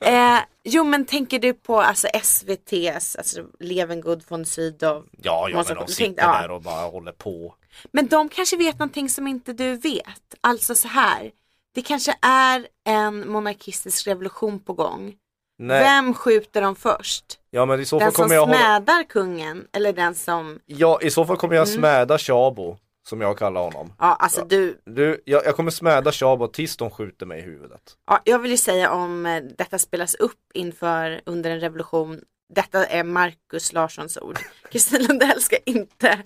[0.00, 5.04] eh, jo men tänker du på alltså SVT's, alltså Levengood von Sydow.
[5.22, 6.42] Ja, ja men de du sitter tänkte, ja.
[6.42, 7.54] där och bara håller på.
[7.92, 10.34] Men de kanske vet någonting som inte du vet.
[10.40, 11.30] Alltså så här.
[11.74, 15.14] Det kanske är en monarkistisk revolution på gång.
[15.58, 17.24] Nej, Vem skjuter dem först?
[17.50, 18.58] ja men i så fall Den som kommer jag hålla...
[18.58, 21.78] smädar kungen eller den som Ja, i så fall kommer jag Mm.
[21.80, 22.76] smäda Tjabo.
[23.08, 23.92] som jag kallar honom.
[23.98, 27.80] Ja, alltså du, Du, jag, jag kommer smäda Shabo tills de skjuter mig i huvudet.
[28.06, 32.20] ja, jag vill ju säga om eh, detta spelas upp inför under en revolution.
[32.54, 34.38] Detta är Markus Larssons ord.
[34.72, 36.18] Kristin Lundell ska inte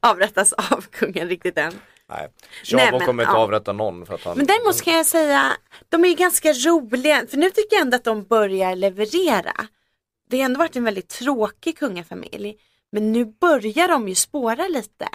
[0.00, 1.72] avrättas av kungen riktigt än.
[2.08, 2.30] Nej, Nej,
[2.64, 3.38] Shabo men, kommer inte ja.
[3.38, 5.56] avrätta någon för att han Men däremot kan jag säga,
[5.88, 9.68] de är ju ganska roliga, för nu tycker jag ändå att de börjar leverera.
[10.30, 12.56] Det har ändå varit en väldigt tråkig kungafamilj,
[12.92, 15.08] men nu börjar de ju spåra lite.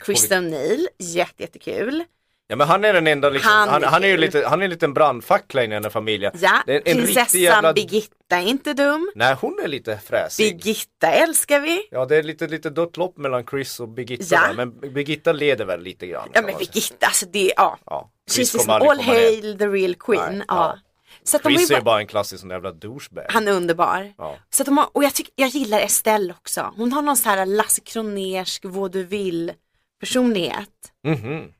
[0.00, 2.04] Kristen O'Neill, jätte, jättekul.
[2.52, 4.64] Ja men han är den enda liksom, Han han, han, är ju lite, han är
[4.64, 6.32] en liten brandfackla i den här familjen.
[6.40, 9.10] Ja, en riktig prinsessan jävla- Birgitta är inte dum.
[9.14, 10.56] Nej hon är lite fräsig.
[10.56, 11.88] Birgitta älskar vi.
[11.90, 14.40] Ja det är lite, lite dött lopp mellan Chris och Birgitta Ja.
[14.46, 16.28] där, men Birgitta leder väl lite grann.
[16.32, 16.54] Ja men.
[16.58, 17.78] Birgitta, alltså det, ja.
[17.86, 19.42] Ja, She's Chris liksom kommer aldrig all komma ner.
[19.42, 20.32] hail the real queen.
[20.38, 20.54] Nej, ja.
[20.56, 20.78] ja.
[21.24, 23.24] Så att de Chris ju är bara, en klassisk sån jävla douchebag.
[23.28, 24.12] han är underbar.
[24.18, 24.36] Ja.
[24.50, 26.72] Så att de har, och jag, tycker, jag gillar Estelle också.
[26.76, 29.54] Hon har någon så här Lasse Kronersk vaudeville
[30.00, 30.68] personlighet.
[31.04, 31.52] Mhm.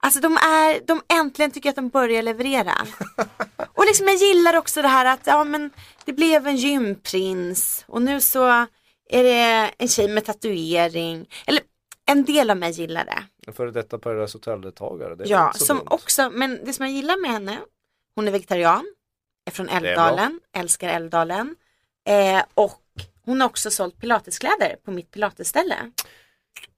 [0.00, 2.72] Alltså de är, de äntligen tycker jag att de börjar leverera.
[3.74, 5.70] och liksom jag gillar också det här att ja men
[6.04, 8.46] det blev en gymprins och nu så
[9.10, 11.28] är det en tjej med tatuering.
[11.46, 11.62] Eller
[12.06, 13.22] en del av mig gillar det.
[13.46, 15.14] En före detta Paradise Hotel-deltagare.
[15.14, 15.86] det är Ja, som dumt.
[15.90, 17.58] också, men det som jag gillar med henne,
[18.14, 18.84] hon är vegetarian,
[19.46, 19.76] är från är.
[19.76, 21.56] Älvdalen, älskar Älvdalen.
[22.08, 22.82] Eh, och
[23.24, 25.76] hon har också sålt pilateskläder på mitt pilatesställe.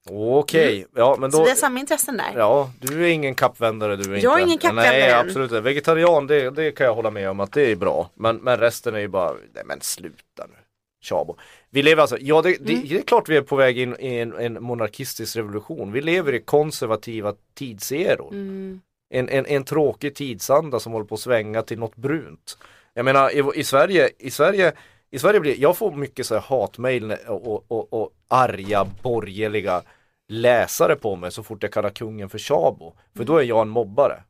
[0.09, 1.31] Okej, ja men Mm.
[1.31, 2.33] Så då vi har samma intressen där.
[2.35, 4.25] Ja, du är ingen kappvändare du är inte.
[4.25, 5.61] Jag är ingen kappvändare Nej, absolut inte.
[5.61, 8.09] Vegetarian, det, det kan jag hålla med om att det är bra.
[8.15, 10.55] Men, men resten är ju bara, nej men sluta nu.
[11.03, 11.37] Tjabo.
[11.69, 12.87] Vi lever alltså, ja det, det, Mm.
[12.89, 15.91] det är klart vi är på väg in i en, en monarkistisk revolution.
[15.91, 18.29] Vi lever i konservativa tidseror.
[18.33, 18.81] Mm.
[19.13, 22.57] En, en, en tråkig tidsanda som håller på att svänga till något brunt.
[22.93, 24.73] Jag menar i, i Sverige, i Sverige
[25.11, 29.81] i Sverige blir, jag får mycket så här hatmejl och, och, och, och arga borgerliga
[30.27, 32.93] läsare på mig så fort jag kallar kungen för Tjabo.
[33.17, 34.23] För då är jag en mobbare.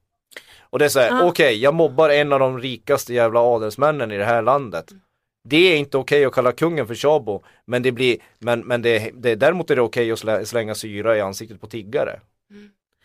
[0.59, 4.17] Och det är så här, okej jag mobbar en av de rikaste jävla adelsmännen i
[4.17, 4.91] det här landet.
[5.43, 9.11] Det är inte okej att kalla kungen för Tjabo, men det blir, men, men det,
[9.13, 12.19] det, däremot är det okej att slä, slänga syra i ansiktet på tiggare.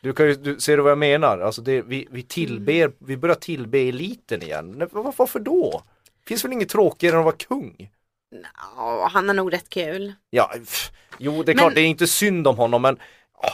[0.01, 1.39] Du kan ju, du, ser du vad jag menar?
[1.39, 4.89] Alltså det, vi, vi tillber, vi börjar tillbe eliten igen.
[4.93, 5.83] Varför då?
[6.29, 7.91] Finns väl inget tråkigare än att vara kung?
[8.77, 10.13] Ja, han har nog rätt kul.
[10.31, 12.99] Ja, pff, jo det är Men- klart det är inte synd om honom men
[13.35, 13.51] åh,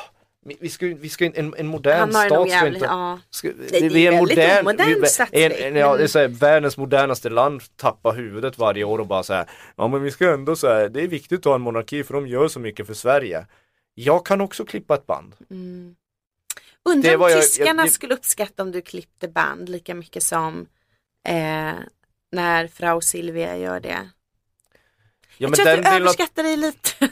[0.61, 3.19] vi- ska, vi ska en, en modern det stat ska jävligt, inte ja.
[3.31, 3.81] ska, det är
[4.13, 8.13] väldigt omodernt vi- satsning, en, en, ja, det är så här, världens modernaste land tappar
[8.15, 11.03] huvudet varje år och bara så här, ja men vi ska ändå så här, det
[11.03, 13.47] är viktigt att ha en monarki för de gör så mycket för Sverige.
[13.95, 15.35] Jag kan också klippa ett band.
[15.49, 15.55] Det
[16.91, 20.67] Undrar om jag- tyskarna jag- skulle uppskatta om du klippte band lika mycket som
[21.29, 21.73] eh,
[22.33, 24.09] när Frau Silvia gör det.
[25.39, 26.89] Ja, jag tror att du överskattar dig lite.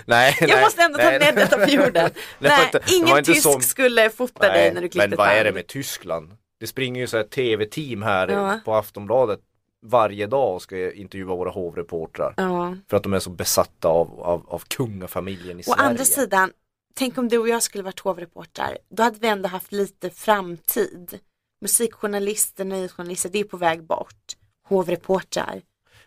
[0.06, 2.10] nej, jag nej, måste ändå ta nej, med detta på jorden.
[2.38, 5.54] Nej, ingen tysk så- skulle fota dig när du klippte men vad är det band.
[5.54, 6.36] med Tyskland?
[6.60, 8.60] Det springer ju så här tv-team här Ja.
[8.64, 9.40] på Aftonbladet
[9.82, 12.34] varje dag och ska intervjua våra hovreportrar.
[12.36, 12.76] Ja.
[12.90, 15.82] För att de är så besatta av, av, av kungafamiljen i Å Sverige.
[15.88, 16.52] andra sidan,
[16.94, 18.78] tänk om du och jag skulle varit hovreportrar.
[18.90, 21.18] Då hade vi ändå haft lite framtid.
[21.60, 24.36] Musikjournalister, nyhetsjournalister, det är på väg bort.
[24.68, 25.62] Hovreportrar.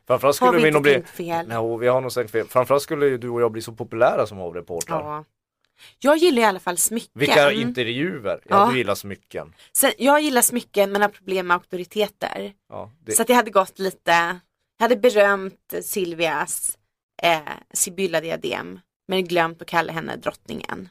[0.08, 1.02] Framförallt Har skulle vi vi, inte nog bli...
[1.04, 1.48] fel?
[1.48, 2.48] No, vi har nog tänkt fel.
[2.48, 5.00] Framförallt skulle ju du och jag bli så populära som hovreportrar.
[5.02, 5.26] Ja.
[6.00, 7.12] Jag gillar i alla fall smycken.
[7.20, 8.40] Vilka intervjuer.
[8.50, 8.72] Ja, Ja.
[8.72, 9.54] du gillar smycken.
[9.74, 12.54] Sen, jag gillar smycken men har problem med auktoriteter.
[12.70, 13.12] Ja, det...
[13.12, 14.12] Så att jag hade gått lite,
[14.78, 16.78] jag hade berömt Silvias
[17.24, 17.40] eh,
[17.74, 20.90] Sibylla-diadem men glömt att kalla henne drottningen.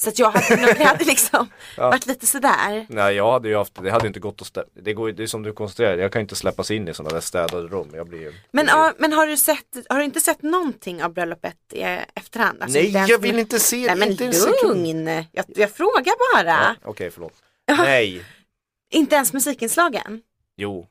[0.00, 1.90] Så att jag hade, nog- det hade liksom Ja.
[1.90, 2.86] varit lite sådär.
[2.88, 4.64] Nej jag hade ju haft, det hade inte gått att stä...
[4.74, 7.20] det, går, det är som du konstaterar, jag kan inte släppas in i sådana där
[7.20, 7.90] städade rum.
[7.94, 8.34] Jag blir.
[8.50, 8.74] Men, blir...
[8.74, 11.82] ja, men har, du sett, har du inte sett någonting av bröllopet i
[12.14, 12.62] efterhand?
[12.62, 14.32] Alltså, Nej jag vill inte se Nej men inte
[14.64, 16.50] lugn, jag, jag frågar bara.
[16.50, 17.34] Ja, Okej förlåt.
[17.78, 18.24] Nej,
[18.92, 20.22] Inte ens musikinslagen?
[20.56, 20.86] jo.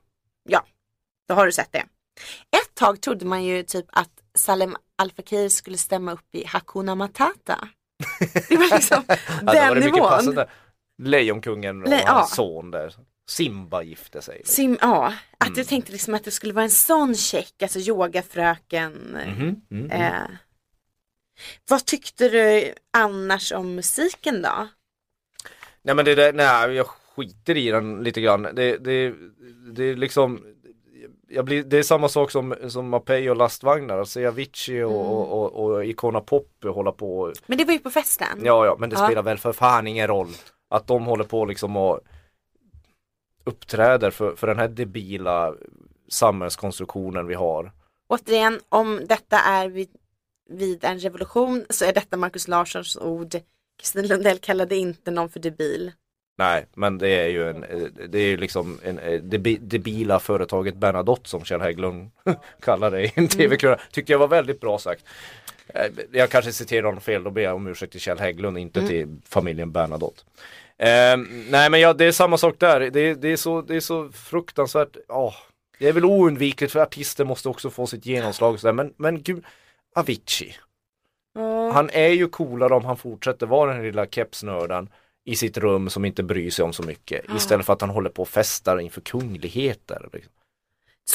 [0.48, 0.64] Ja,
[1.28, 1.84] då har du sett det.
[2.56, 6.94] Ett tag trodde man ju typ att Salem Al Fakir skulle stämma upp i Hakuna
[6.94, 7.68] Matata.
[8.48, 10.08] Det var liksom Ja, var den det mycket nivån.
[10.08, 10.48] passande.
[11.02, 12.36] Lejonkungen och Le- hans ja.
[12.36, 12.94] son där.
[13.28, 14.42] Simba gifte sig.
[14.44, 15.54] Sim, ja, att Mm.
[15.56, 19.16] du tänkte liksom att det skulle vara en sån check, alltså yogafröken.
[19.26, 19.90] Mm, mm.
[19.90, 20.30] Eh.
[21.68, 24.68] Vad tyckte du annars om musiken då?
[25.82, 28.42] Nej men det där, nej jag skiter i den lite grann.
[28.42, 29.14] Det, det,
[29.72, 30.59] det är liksom jag
[31.44, 35.06] blir, det är samma sak som, som Mapei och lastvagnar, att se Avicii och, Mm.
[35.06, 37.18] och, och, och Icona Pop hålla på.
[37.20, 38.40] och- Men det var ju på festen.
[38.42, 39.06] Ja ja, men det Ja.
[39.06, 40.28] spelar väl för fan ingen roll.
[40.70, 42.00] Att de håller på liksom och
[43.44, 45.54] uppträder för, för den här debila
[46.08, 47.72] samhällskonstruktionen vi har.
[48.08, 49.88] Återigen, om detta är vid,
[50.50, 53.34] vid en revolution så är detta Markus Larssons ord.
[53.80, 55.92] Kristin Lundell kallade inte någon för debil.
[56.40, 59.58] Nej, men det är ju en, eh, det är ju liksom en, eh, det bi-
[59.60, 62.10] debila företaget Bernadotte som Kjell Hägglund
[62.62, 63.82] kallar det i en tv-krönika.
[63.92, 65.04] Tyckte jag var väldigt bra sagt.
[65.68, 68.86] Eh, Jag kanske citerar honom fel, då ber jag om ursäkt till Kjell Hägglund, inte
[68.86, 70.22] till familjen Bernadotte.
[70.78, 71.16] Eh,
[71.50, 72.80] nej men ja, det är samma sak där.
[72.80, 75.34] Det, det, är, så, det är så fruktansvärt, ja.
[75.78, 78.72] det är väl oundvikligt för artister måste också få sitt genomslag sådär.
[78.72, 79.44] Men, men gud,
[79.94, 80.54] Avicii.
[81.72, 84.88] Han är ju coolare om han fortsätter vara den lilla kepsnörden
[85.30, 88.10] i sitt rum som inte bryr sig om så mycket istället för att han håller
[88.10, 90.08] på och festar inför kungligheter.
[90.12, 90.32] Liksom.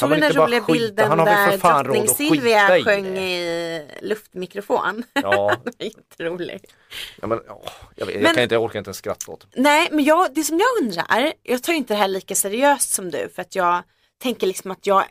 [0.01, 3.21] Du den inte roliga bilden Han där drottning Silvia i sjöng det.
[3.21, 5.03] i luftmikrofon?
[5.13, 6.73] Ja, Jätteroligt.
[7.21, 9.61] ja men, åh, jag, vet, jag, kan inte, jag orkar inte ens skratta åt det.
[9.61, 13.11] Nej, men jag, det som jag undrar, jag tar inte det här lika seriöst som
[13.11, 13.83] du för att jag
[14.21, 15.03] tänker liksom att jag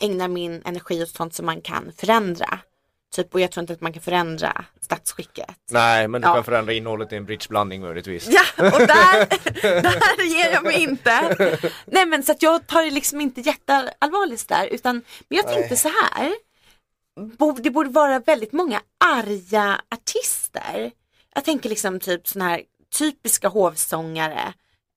[0.00, 2.58] ägnar min energi åt sånt som man kan förändra.
[3.16, 5.54] Typ, och jag tror inte att man kan förändra statsskicket.
[5.70, 6.34] Nej, men du Ja.
[6.34, 8.28] kan förändra innehållet i en bridgeblandning möjligtvis.
[8.30, 8.42] Ja,
[8.72, 9.26] och där,
[9.82, 11.36] där ger jag mig inte.
[11.86, 15.76] Nej men så att jag tar det liksom inte jätteallvarligt där utan men jag tänkte
[15.76, 16.34] så här.
[17.62, 20.90] Det borde vara väldigt många arga artister.
[21.34, 22.62] Jag tänker liksom typ såna här
[22.98, 24.52] typiska hovsångare.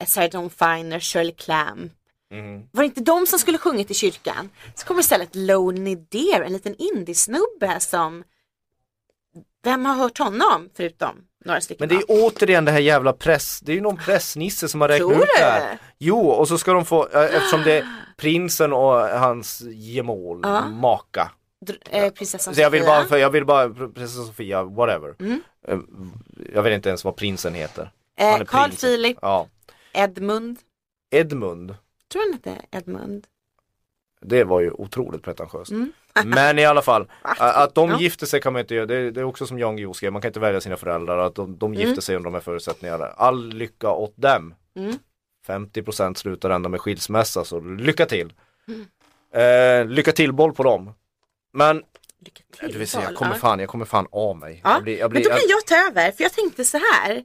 [0.05, 1.91] Sarah Dawn Finer, Shirley Clamp.
[2.31, 2.67] Mhm.
[2.71, 4.49] Var det inte de som skulle sjungit i kyrkan?
[4.75, 8.23] Så kommer istället Lonely Deer, en liten indiesnubbe som
[9.63, 11.15] Vem har hört honom förutom
[11.45, 11.87] några stycken?
[11.87, 14.87] Men det är återigen det här jävla press, det är ju någon pressnisse som har
[14.87, 15.77] räknat ut det här.
[15.97, 20.67] Jo, och så ska de få, eh, eftersom det är prinsen och hans gemål, Ja.
[20.67, 21.31] maka.
[21.65, 23.05] Dr- eh, prinsessan Så jag vill Sofia.
[23.09, 25.15] bara, jag vill bara, prinsessan Sofia, whatever.
[25.19, 25.41] Mm.
[25.67, 25.77] Eh,
[26.53, 27.91] Jag vet inte ens vad prinsen heter.
[28.19, 28.71] Eh, Carl.
[28.71, 29.47] Philip Ja.
[29.93, 30.57] Edmund.
[31.11, 31.75] Edmund,
[32.11, 33.27] Tror han hette Edmund?
[34.23, 35.71] det var ju otroligt pretentiöst.
[35.71, 35.91] Mm.
[36.25, 37.99] Men i alla fall, att de Ja.
[37.99, 40.11] gifter sig kan man inte göra, det är, det är också som Jan Guillou skrev,
[40.13, 42.01] man kan inte välja sina föräldrar, att de, de gifter Mm.
[42.01, 43.05] sig under de här förutsättningarna.
[43.05, 44.53] All lycka åt dem.
[44.75, 44.95] Mm.
[45.47, 48.33] 50% slutar ändå med skilsmässa, så lycka till.
[48.67, 48.85] Mm.
[49.33, 50.93] Eh, lycka till boll på dem.
[51.53, 51.83] Men,
[52.25, 52.71] Lycka till.
[52.73, 54.61] du vill säga, jag kommer fan, jag kommer fan av mig.
[54.63, 56.77] Ja, Jag blir, jag Men blir, då kan jag ta över, för jag tänkte så
[56.77, 57.23] här.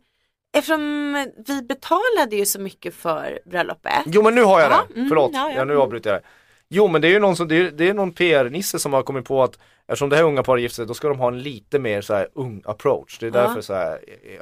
[0.59, 1.13] Eftersom
[1.47, 4.03] vi betalade ju så mycket för bröllopet.
[4.07, 5.65] Jo men nu har jag Ja, det, mm, förlåt, ja, ja.
[5.65, 6.27] nu avbryter jag det.
[6.69, 9.03] Jo men det är ju någon som, det är, det är någon PR-nisse som har
[9.03, 11.43] kommit på att Eftersom det här unga paret gifter sig, då ska de ha en
[11.43, 13.19] lite mer så här ung approach.
[13.19, 13.41] Det är Ja.
[13.47, 14.01] därför så här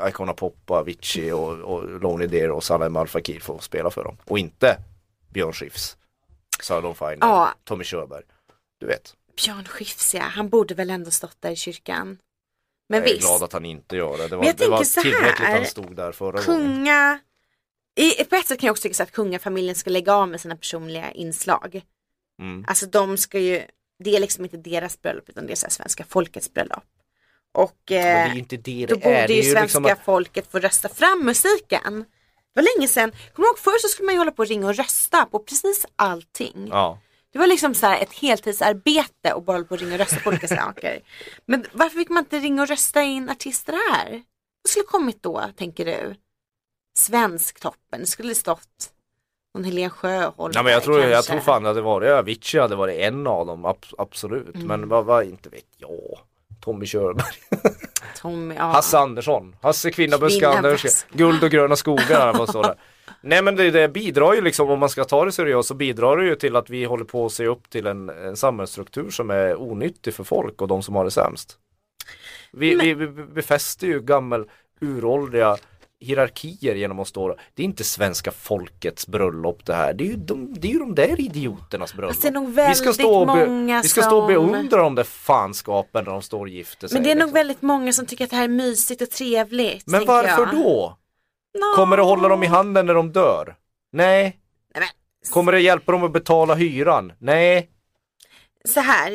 [0.09, 4.17] Icona Pop, Avicii och, och Lonely Deer och Salem Al Fakir får spela för dem.
[4.25, 4.79] Och inte
[5.33, 5.97] Björn Skifs,
[6.63, 7.53] Sarah Dawn Finer, Ja.
[7.65, 8.23] Tommy Körberg.
[8.81, 12.19] Du vet, Björn Skifs ja, han borde väl ändå stått där i kyrkan.
[12.89, 14.29] Men jag är visst, glad att han inte gör det.
[14.29, 16.45] Det var, det var så här, tillräckligt han stod där förra gången.
[16.45, 17.19] kunga...
[17.97, 20.57] I, på ett sätt kan jag också tycka att kungafamiljen ska lägga av med sina
[20.57, 21.83] personliga inslag.
[22.41, 22.65] Mm.
[22.69, 23.63] Alltså de ska ju,
[24.05, 26.85] det är liksom inte deras bröllop utan det är så svenska folkets bröllop.
[27.53, 30.59] Och det eh, inte det då det borde Det ju ju svenska liksom folket få
[30.59, 32.05] rösta fram musiken.
[32.55, 34.49] Det var länge sedan, kommer du ihåg förr så skulle man ju hålla på och
[34.49, 36.69] ringa och rösta på precis allting.
[36.71, 36.99] ja.
[37.35, 40.21] Det var liksom så här ett heltidsarbete och bara hålla på och ringa och rösta
[40.21, 41.01] på olika saker.
[41.47, 44.11] Men varför fick man inte ringa och rösta in artister här?
[44.63, 46.15] Vad skulle kommit då, tänker du?
[46.99, 48.93] Svensktoppen, det skulle stått
[49.55, 52.19] någon Helen Sjöholm Nej men jag där tror, jag tror fan att det var det,
[52.19, 54.55] Avicii hade varit en av dem, ab absolut.
[54.55, 54.67] Mm.
[54.67, 56.19] Men vad, vad, inte vet jag.
[56.61, 57.35] Tommy Körberg,
[58.21, 58.63] Tommy, ja.
[58.63, 61.07] Hasse Andersson, Hasse Kvinna Buske Kvinna Anders.
[61.11, 62.77] Guld och gröna skogar vad står det.
[63.21, 66.17] Nej men det, det bidrar ju liksom, om man ska ta det seriöst så bidrar
[66.17, 69.31] det ju till att vi håller på att se upp till en, en samhällsstruktur som
[69.31, 71.59] är onyttig för folk och de som har det sämst.
[72.53, 75.57] Vi, vi, vi befäster ju gammal uråldriga
[76.01, 79.95] hierarkier genom att stå Det är inte svenska folkets bröllop det här.
[79.95, 82.15] Det är ju de, det är ju de där idioternas bröllop.
[82.15, 83.47] Fast det vi ska stå och, be,
[83.83, 86.97] vi ska stå och beundra de där fanskapen när de står och gifter sig.
[86.97, 87.35] Men det är nog liksom.
[87.35, 89.87] väldigt många som tycker att det här är mysigt och trevligt.
[89.87, 90.51] Men varför jag.
[90.51, 90.99] då?
[91.55, 91.75] Nå.
[91.77, 93.57] Kommer det hålla dem i handen när de dör?
[93.93, 94.39] Nej.
[94.75, 94.89] Nej,
[95.31, 97.13] Kommer det hjälpa dem att betala hyran?
[97.19, 97.71] Nej.
[98.69, 99.13] så här,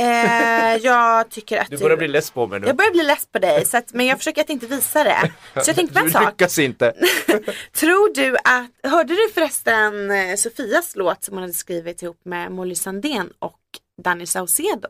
[0.00, 2.66] eh, jag tycker att Du börjar bli less på mig nu.
[2.66, 5.32] Jag börjar bli less på dig, så att, men jag försöker att inte visa det.
[5.54, 6.30] Så jag tänkte på Du en sak.
[6.30, 6.92] lyckas inte.
[7.72, 12.52] Tror du att, hörde du förresten eh, Sofias låt som hon hade skrivit ihop med
[12.52, 13.58] Molly Sandén och
[14.02, 14.88] Danny Saucedo?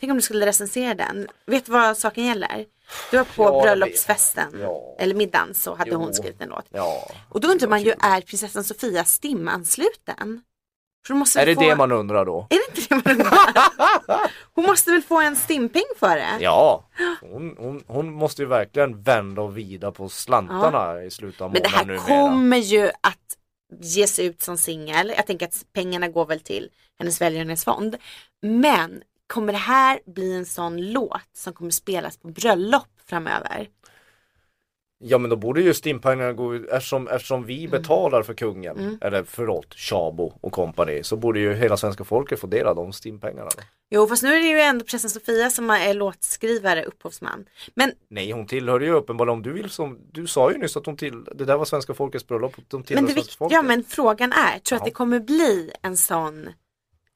[0.00, 1.28] Tänk om du skulle recensera den.
[1.46, 2.64] Vet du vad saken gäller?
[3.10, 4.60] Du var på Ja, bröllopsfesten.
[4.60, 4.96] Ja.
[4.98, 5.98] eller middagen, så hade Jo.
[5.98, 6.66] hon skrivit en låt.
[6.70, 7.10] Ja.
[7.28, 9.04] Och då undrar man ju, är prinsessan Sofia
[11.12, 11.60] hon måste Är det få...
[11.60, 12.46] det man undrar då?
[12.50, 14.30] Är det inte det man undrar?
[14.54, 16.28] Hon måste väl få en stimpeng för det?
[16.40, 16.84] Ja.
[17.20, 21.62] Hon, hon, hon måste ju verkligen vända och vida på slantarna i slutet av Men
[21.62, 22.28] det månaden här numera.
[22.30, 23.36] kommer ju att
[23.80, 25.12] ges ut som singel.
[25.16, 27.96] Jag tänker att pengarna går väl till hennes välgörenhetsfond.
[28.42, 33.68] Men kommer det här bli en sån låt som kommer spelas på bröllop framöver?
[34.98, 37.46] Ja men då borde ju stimpengarna gå ut eftersom, eftersom Mm.
[37.48, 42.40] vi betalar för kungen, eller förlåt, Tjabo och kompani, så borde ju hela svenska folket
[42.40, 43.50] få del av de stimpengarna.
[43.56, 43.62] Då.
[43.90, 47.46] Jo fast nu är det ju ändå prinsessan Sofia som är låtskrivare, upphovsman.
[47.74, 50.86] Men Nej hon tillhör ju uppenbarligen, om du vill som, du sa ju nyss att
[50.86, 53.54] hon till, det där var svenska folkets bröllop, de tillhör Men, det, svenska vik- folket.
[53.54, 54.76] ja, men frågan är, tror du Ja.
[54.78, 56.48] att det kommer bli en sån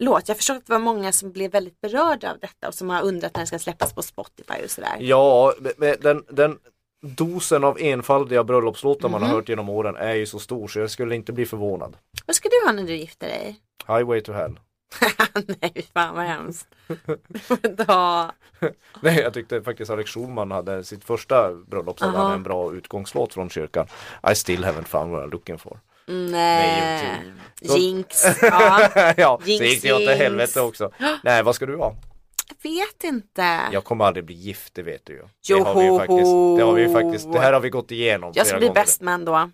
[0.01, 0.29] låt?
[0.29, 3.03] Jag förstår att det var många som blev väldigt berörda av detta och som har
[3.03, 4.97] undrat när den ska släppas på Spotify och sådär.
[5.01, 5.55] Ja,
[6.01, 6.59] den, den
[7.03, 9.31] dosen av enfaldiga bröllopslåtar man Mhm.
[9.31, 11.97] har hört genom åren är ju så stor så jag skulle inte bli förvånad.
[12.27, 13.61] Vad ska du ha när du gifter dig?
[13.87, 14.61] Highway to hell.
[15.61, 16.67] Nej, fan vad hemskt.
[19.01, 22.27] Nej, jag tyckte faktiskt Alex Schulman hade sitt första bröllop så hade Aha.
[22.27, 23.87] han en bra utgångslåt från kyrkan.
[24.31, 25.81] I still haven't found what I'm looking for.
[26.11, 27.23] Nej.
[27.63, 28.25] Så- Jinx.
[28.43, 30.91] Ja, ja, så Jinx, gick det åt helvete också.
[31.25, 31.95] Nej, vad ska du ha?
[32.63, 33.61] jag vet inte.
[33.73, 35.23] Jag kommer aldrig bli gift, det vet du ju.
[35.49, 38.33] Det har vi ju faktiskt, det har vi faktiskt, det här har vi gått igenom
[38.35, 38.81] Jag ska bli gånger.
[38.81, 39.51] bestman då.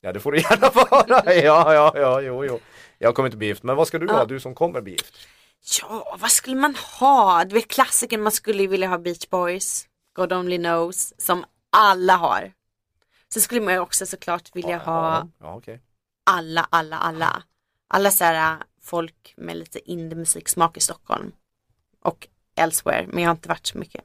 [0.00, 1.34] Ja, det får du gärna vara.
[1.34, 2.60] Ja, ja, ja, jo, jo.
[2.98, 4.12] Jag kommer inte bli gift, men vad ska du Ja.
[4.12, 4.24] ha?
[4.24, 5.14] Du som kommer bli gift.
[5.82, 7.44] Ja, vad skulle man ha?
[7.44, 9.84] Du vet klassiken, man skulle ju vilja ha Beach Boys,
[10.16, 12.52] God Only Knows, som alla har.
[13.34, 15.80] Så skulle man ju också såklart vilja ha Ja, ja okej.
[16.30, 17.42] Alla, alla, alla.
[17.88, 21.32] Alla så här äh, folk med lite indie-musiksmak i Stockholm.
[22.04, 24.04] Och elsewhere, men jag har inte varit så mycket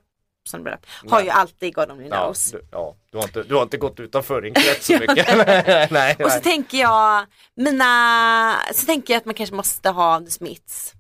[0.50, 0.86] som bröllop.
[1.10, 2.52] Har ju alltid God Only Ja, Knows.
[2.52, 5.38] du, ja, du, har inte, du har inte gått utanför din krets så mycket.
[5.48, 6.16] nej, nej.
[6.24, 10.94] Och så tänker jag, mina, så tänker jag att man kanske måste ha The Smiths.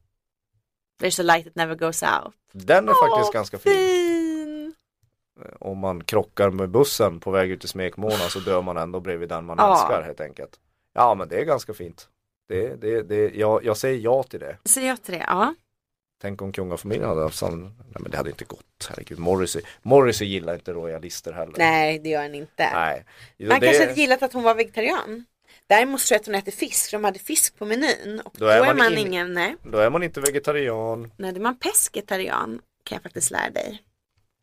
[1.01, 2.33] There's a light that never goes out.
[2.51, 3.73] Den är faktiskt Åh, ganska fin.
[3.73, 4.73] fin.
[5.59, 9.29] Om man krockar med bussen på väg ut till smekmånad så dör man ändå bredvid
[9.29, 9.71] den man Ja.
[9.71, 10.59] älskar helt enkelt.
[10.95, 12.09] Ja men det är ganska fint.
[12.47, 14.57] Det, det, det, jag, jag säger ja till det.
[14.65, 15.23] Säger jag till det?
[15.27, 15.55] Ja.
[16.21, 19.19] Tänk om kungafamiljen hade haft samma, nej men det hade inte gått, herregud.
[19.19, 21.53] Morrissey, Morrissey gillar inte royalister heller.
[21.57, 22.69] Nej, det gör han inte.
[22.73, 23.05] Nej.
[23.39, 25.25] Han Det- kanske hade gillat att hon var vegetarian.
[25.67, 28.21] Däremot tror jag att hon äter fisk, för de hade fisk på menyn.
[28.25, 31.11] Och då, Då är man man, in- ingen, nej, Då är man inte vegetarian.
[31.17, 32.61] nej, då är man pescetarian.
[32.83, 33.81] Kan jag faktiskt lära dig.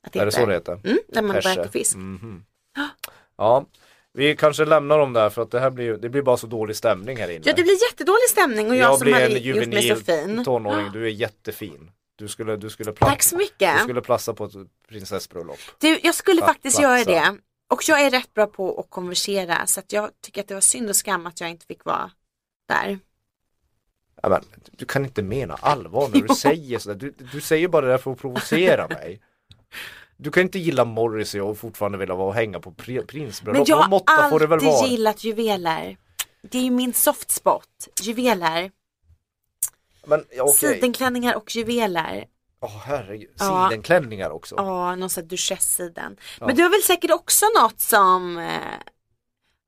[0.07, 0.73] Att Är det så det heter?
[0.85, 1.61] Mm, när man bara Perse.
[1.61, 1.97] äter fisk.
[1.97, 2.45] Mhm.
[3.37, 3.67] Ja,
[4.15, 6.77] vi kanske lämnar dem där för att det här blir, det blir bara så dålig
[6.77, 7.43] stämning här inne.
[7.47, 10.45] Ja, det blir jättedålig stämning och jag, jag som hade gjort mig så fin.
[10.45, 11.91] tonåring, du är jättefin.
[12.17, 13.77] Du skulle, du skulle, pla- Tack så mycket.
[13.77, 14.53] du skulle platsa på ett
[14.89, 15.59] prinsessbröllop.
[15.79, 17.37] Du, jag skulle Pla- faktiskt göra det.
[17.69, 20.61] Och jag är rätt bra på att konversera så att jag tycker att det var
[20.61, 22.11] synd och skam att jag inte fick vara
[22.69, 22.99] där.
[24.23, 26.97] Ja, men, du kan inte mena allvar när du säger sådär.
[26.97, 29.21] Du, du säger bara det där för att provocera mig.
[30.23, 33.69] Du kan inte gilla Morrissey och fortfarande vilja vara och hänga på Men prinsbröllop.
[33.69, 35.97] jag Någon har alltid gillat juveler.
[36.43, 37.69] Det är ju min soft spot.
[38.03, 38.71] Juveler.
[40.07, 40.55] Men ja, okej.
[40.75, 42.25] Sidenklänningar och juveler.
[42.61, 43.69] Åh herregud, Ja.
[43.71, 44.55] sidenklänningar också.
[44.59, 46.17] Ja, någon sån här duchesse-siden.
[46.41, 48.57] Men du har väl säkert också något som eh,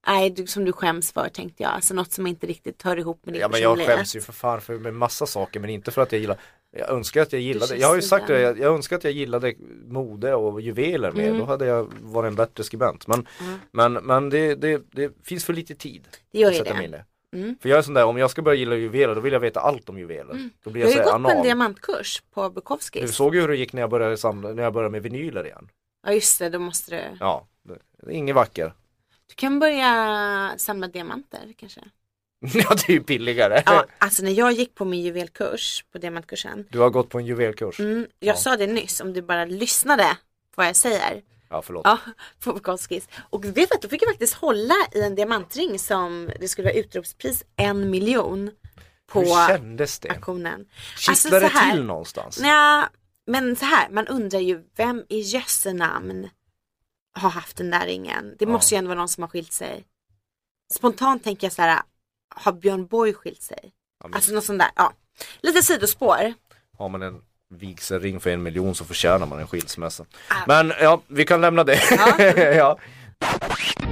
[0.07, 1.73] Nej, som du skäms för tänkte jag.
[1.73, 3.97] Alltså något som inte riktigt hör ihop med din Ja men jag personlighet.
[3.99, 6.39] skäms ju för fan för med massa saker men inte för att jag gillar
[6.77, 9.13] Jag önskar att jag gillade, jag har ju sagt det, jag, jag önskar att jag
[9.13, 9.55] gillade
[9.87, 11.39] mode och juveler mer, Mm.
[11.39, 13.07] då hade jag varit en bättre skribent.
[13.07, 13.27] Men,
[13.71, 17.05] men, men det, det, det finns för lite tid Det gör att ju det.
[17.33, 17.57] Mm.
[17.63, 19.61] För jag är sån där, om jag ska börja gilla juveler då vill jag veta
[19.61, 20.51] allt om juveler.
[20.65, 21.45] Då blir Du jag har så ju gått på en anal.
[21.45, 23.15] diamantkurs på Du Bukowskis.
[23.17, 25.69] såg ju hur det gick när jag började samla, när jag började med vinyler igen.
[26.07, 27.03] Ja just det, då måste du.
[27.21, 27.47] Ja,
[28.11, 28.73] inget vacker.
[29.29, 31.81] Du kan börja samla diamanter kanske.
[32.55, 33.63] ja det är ju billigare.
[33.67, 36.67] Ja, alltså när jag gick på min juvelkurs, på diamantkursen.
[36.71, 37.81] Du har gått på en juvelkurs.
[37.81, 38.39] Mm, jag Ja.
[38.39, 41.23] sa det nyss, om du bara lyssnade på vad jag säger.
[41.51, 41.83] Ja förlåt.
[41.85, 41.99] Ja,
[42.45, 43.09] på Bukowskis.
[43.31, 46.69] Och vet du att då fick jag faktiskt hålla i en diamantring som det skulle
[46.69, 48.51] vara utropspris en miljon
[49.07, 50.09] på Hur kändes det?
[50.11, 50.67] auktionen.
[50.99, 52.41] Kittlade så här- det till någonstans?
[52.41, 52.89] Nja,
[53.27, 56.29] men så här, man undrar ju vem i jösse namn
[57.13, 58.37] har haft den där ringen?
[58.39, 58.51] Det Ja.
[58.51, 59.85] måste ju ändå vara någon som har skilt sig.
[60.73, 61.83] Spontant tänker jag så här,
[62.35, 63.59] har Björn Borg skilt sig?
[64.03, 64.93] Ja, men- Alltså något sånt där, ja.
[65.41, 66.35] Lite sidospår.
[66.79, 67.21] Har man en
[67.55, 70.05] vigselring för en miljon så förtjänar man en skilsmässa.
[70.29, 70.35] Ah.
[70.47, 71.81] Men ja, vi kan lämna det.
[72.57, 72.79] ja.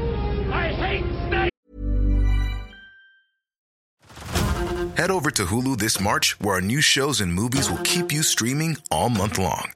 [4.97, 8.23] Head over to Hulu this March, where our new shows and movies will keep you
[8.23, 9.73] streaming all month long.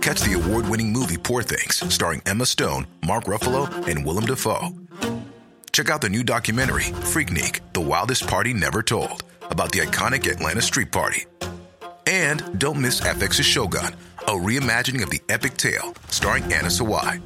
[0.00, 4.68] Catch the award winning movie Poor Things, starring Emma Stone, Mark Ruffalo, and Willem Dafoe.
[5.72, 10.62] Check out the new documentary, Freaknik The Wildest Party Never Told, about the iconic Atlanta
[10.62, 11.24] Street Party.
[12.06, 13.94] And don't miss FX's Shogun,
[14.26, 17.20] a reimagining of the epic tale, starring Anna Sawai.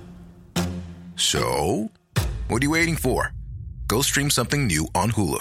[1.17, 1.91] So,
[2.49, 3.33] what are you waiting for?
[3.87, 5.41] Go stream something new on Hulu.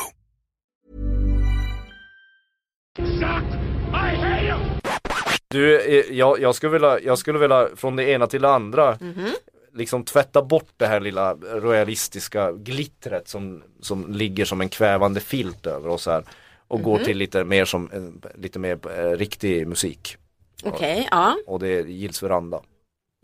[5.50, 8.98] Du, eh, jag, jag, skulle vilja, jag skulle vilja från det ena till det andra.
[9.02, 9.30] Mhm.
[9.74, 15.68] Liksom tvätta bort det här lilla royalistiska glittret som, som ligger som en kvävande filt
[15.68, 16.24] över oss här.
[16.68, 20.18] Och går till lite mer som, eh, lite mer eh, riktig musik.
[20.64, 21.38] Okej, ja.
[21.48, 22.62] Och det är Gills veranda.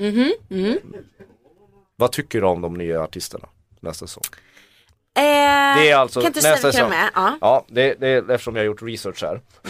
[0.02, 0.78] Mhm, mhm.
[1.96, 4.24] Vad tycker du om de nya artisterna nästa säsong?
[5.18, 5.24] Eh,
[5.82, 6.92] Det är alltså kan inte du nästa säsong.
[7.14, 7.38] Ja.
[7.42, 9.42] Ja, det, det är eftersom jag har gjort research här.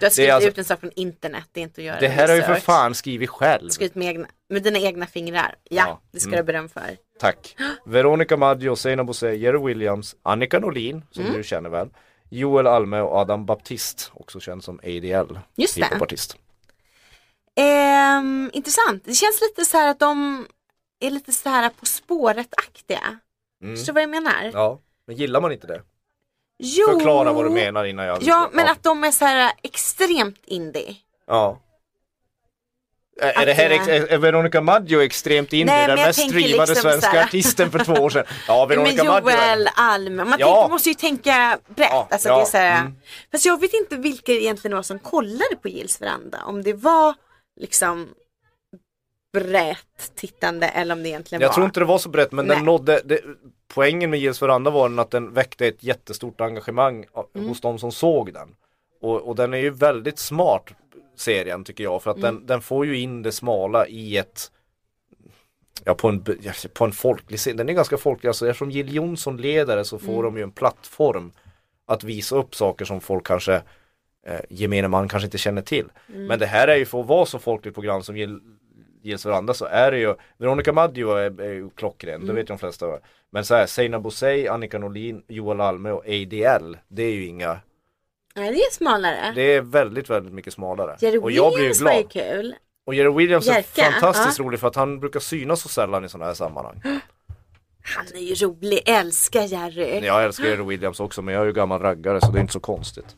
[0.00, 2.08] Du har skrivit alltså- ut en sak från internet, det är inte att göra Det
[2.08, 3.68] här har jag ju för fan skrivit själv.
[3.68, 5.54] Skrivit med, egna, med dina egna fingrar.
[5.64, 6.38] Ja, Ja, det ska mm.
[6.38, 6.96] du beröm för.
[7.20, 7.56] Tack.
[7.86, 11.36] Veronica Maggio, Zeina Bosé, Jerry Williams, Annika Norlin, som Mm.
[11.36, 11.88] du känner väl.
[12.30, 15.38] Joel Alme och Adam Baptist, också känd som ADL.
[15.56, 15.84] Just det.
[15.84, 16.36] Hiphopartist.
[17.56, 19.04] Ehm, intressant.
[19.04, 20.46] Det känns lite så här att de
[21.00, 23.18] är lite så här På spåret-aktiga.
[23.62, 23.76] Mm.
[23.76, 24.50] Förstår du vad jag menar?
[24.52, 25.82] Ja, men gillar man inte det?
[26.58, 26.86] Jo.
[26.86, 28.18] Förklara vad du menar innan jag...
[28.22, 30.96] Ja, men att de är så här extremt indie.
[31.26, 31.62] Ja.
[33.20, 35.64] Är, är det här ex- är är Veronica Maggio extremt indie?
[35.74, 38.24] Nej, den mest streamade liksom svenska artisten för två år sedan.
[38.48, 39.30] Ja, Men Veronica Maggio.
[39.30, 40.54] Joel Alm, man Ja.
[40.54, 41.88] tänker, måste ju tänka brett.
[41.90, 42.94] Ja, alltså, ja, det är så här, mm.
[43.32, 46.42] Fast jag vet inte vilka egentligen var som kollade på Gills veranda.
[46.44, 47.14] Om det var
[47.60, 48.08] liksom
[49.40, 51.54] brett tittande eller om det egentligen Jag var.
[51.54, 52.64] tror inte det var så brett men den Nej.
[52.66, 53.20] nådde, det,
[53.74, 57.48] poängen med Gills veranda var den att den väckte ett jättestort engagemang Mm.
[57.48, 58.48] hos de som såg den.
[59.00, 60.70] Och, och den är ju väldigt smart
[61.16, 62.34] serien tycker jag för att Mm.
[62.34, 64.50] den, den får ju in det smala i ett
[65.84, 66.24] Ja på en,
[66.74, 70.12] på en folklig scen, den är ganska folklig, alltså eftersom Jill Johnson leder så får
[70.12, 70.22] Mm.
[70.24, 71.32] de ju en plattform
[71.86, 73.54] att visa upp saker som folk kanske
[74.26, 75.86] eh, gemene man kanske inte känner till.
[76.08, 76.26] Mm.
[76.26, 78.40] Men det här är ju för att vara så folkligt program som Jill,
[79.06, 82.26] Gills veranda så är det ju Veronica Maggio är, är klockren, Mm.
[82.26, 82.86] det vet ju de flesta
[83.30, 87.60] Men så här, Zeina Bosei, Annika Norlin, Joel Alme och ADL Det är ju inga
[88.34, 89.32] Nej, det är smalare.
[89.34, 92.12] Det är väldigt väldigt mycket smalare Jerry Och jag blir ju Williams var ju glad
[92.12, 92.54] kul.
[92.86, 96.08] Och Jerry Williams är Jerka, fantastiskt rolig för att han brukar synas så sällan i
[96.08, 96.80] sådana här sammanhang
[97.82, 100.06] Han är ju rolig, älskar Jerry.
[100.06, 102.52] Jag älskar Jerry Williams också men jag är ju gammal raggare så det är inte
[102.52, 103.16] så konstigt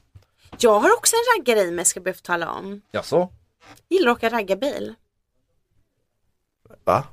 [0.59, 2.81] Jag har också en raggare i mig ska jag be att få tala om.
[2.93, 3.29] Jaså?
[3.89, 4.95] Gillar att åka raggarbil.
[6.89, 7.05] Va?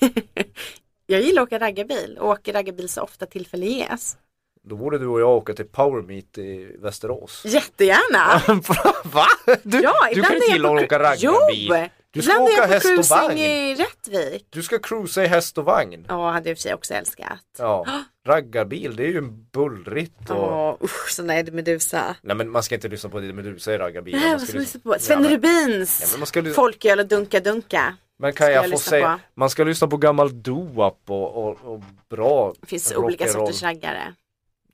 [1.06, 4.16] Jag gillar att åka raggarbil och åker raggarbil så ofta tillfälle ges.
[4.64, 8.42] Då borde du och jag åka till Power Meet i Västerås Jättegärna!
[9.04, 9.26] Va?
[9.62, 11.86] Du, Ja, du kan är inte gilla att åka raggarbil Jo!
[12.10, 14.46] Du ska ibland är åka jag på häst och vagn i Rättvik.
[14.50, 16.94] Du ska cruisa i häst och vagn Ja, hade jag i och för sig också
[16.94, 17.38] älskat.
[17.58, 17.86] Ja,
[18.26, 22.16] raggarbil det är ju en bullrigt och Ja, usch, sån där Eddie Meduza.
[22.22, 24.80] Nej men man ska inte lyssna på det Meduza i raggarbilen Nej, man ska lyssna-
[24.80, 24.96] på?
[24.98, 27.96] Sven Ja, Rubins Ja, men lyssna- Folköl och Dunka Dunka.
[28.22, 29.40] Men kan jag, jag få säga, på.
[29.40, 34.14] man ska lyssna på gammal doo-wop och, och, och bra Det finns olika sorters raggare.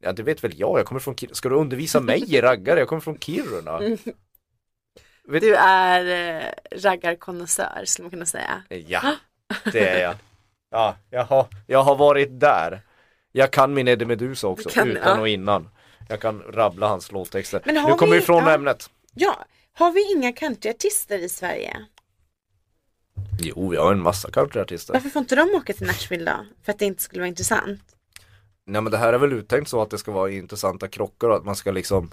[0.01, 1.35] Ja det vet väl jag, jag kommer från Kiruna.
[1.35, 2.79] Ska du undervisa mig i raggare?
[2.79, 3.79] Jag kommer från Kiruna.
[5.29, 8.63] Vet- Du är eh, raggarkonnässör skulle man kunna säga.
[8.69, 9.17] Ja,
[9.73, 10.15] det är jag.
[10.71, 12.81] Ja, jag har, jag har varit där.
[13.33, 15.21] Jag kan min Eddie Meduza också, kan- utan ja.
[15.21, 15.69] och innan.
[16.09, 17.63] Jag kan rabbla hans låttexter.
[17.65, 18.55] Nu kommer vi ifrån ja.
[18.55, 18.91] ämnet.
[19.15, 21.87] Ja, har vi inga countryartister i Sverige?
[23.41, 24.93] Jo, vi har en massa countryartister.
[24.95, 26.47] Varför får inte de åka till Nashville då?
[26.63, 27.81] För att det inte skulle vara intressant?
[28.67, 31.37] Nej men det här är väl uttänkt så att det ska vara intressanta krockar och
[31.37, 32.11] att man ska liksom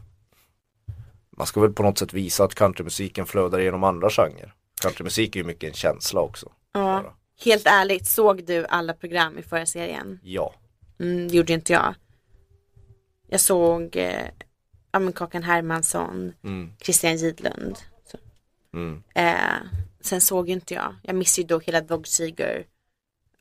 [1.38, 4.54] Man ska väl på något sätt visa att countrymusiken flödar genom andra genrer.
[4.82, 6.52] Countrymusik är ju mycket en känsla också.
[6.74, 6.80] Ja.
[6.80, 7.14] Bara.
[7.46, 10.20] Helt ärligt, såg du alla program i förra serien?
[10.24, 10.54] Ja.
[11.00, 11.94] Mm, det gjorde inte jag.
[13.28, 14.26] Jag såg eh,
[14.92, 16.72] ja, men Kakan Hermansson, Mm.
[16.82, 17.78] Christian Gidlund.
[18.76, 19.04] Mm.
[19.16, 19.34] Eh,
[20.02, 20.96] sen såg ju inte jag.
[21.02, 22.66] Jag missade ju då hela Dog Seeger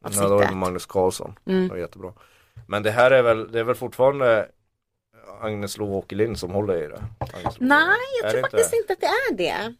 [0.04, 0.56] Ja, då är det avsnittet.
[0.56, 1.38] Magnus Carlsson.
[1.46, 1.62] Mm.
[1.62, 2.12] Det var jättebra.
[2.66, 4.48] Men det här är väl, det är väl fortfarande
[5.40, 7.04] Agnes Lo Åkerlind som håller i det?
[7.58, 9.74] Nej, jag Är tror det faktiskt inte att det är det.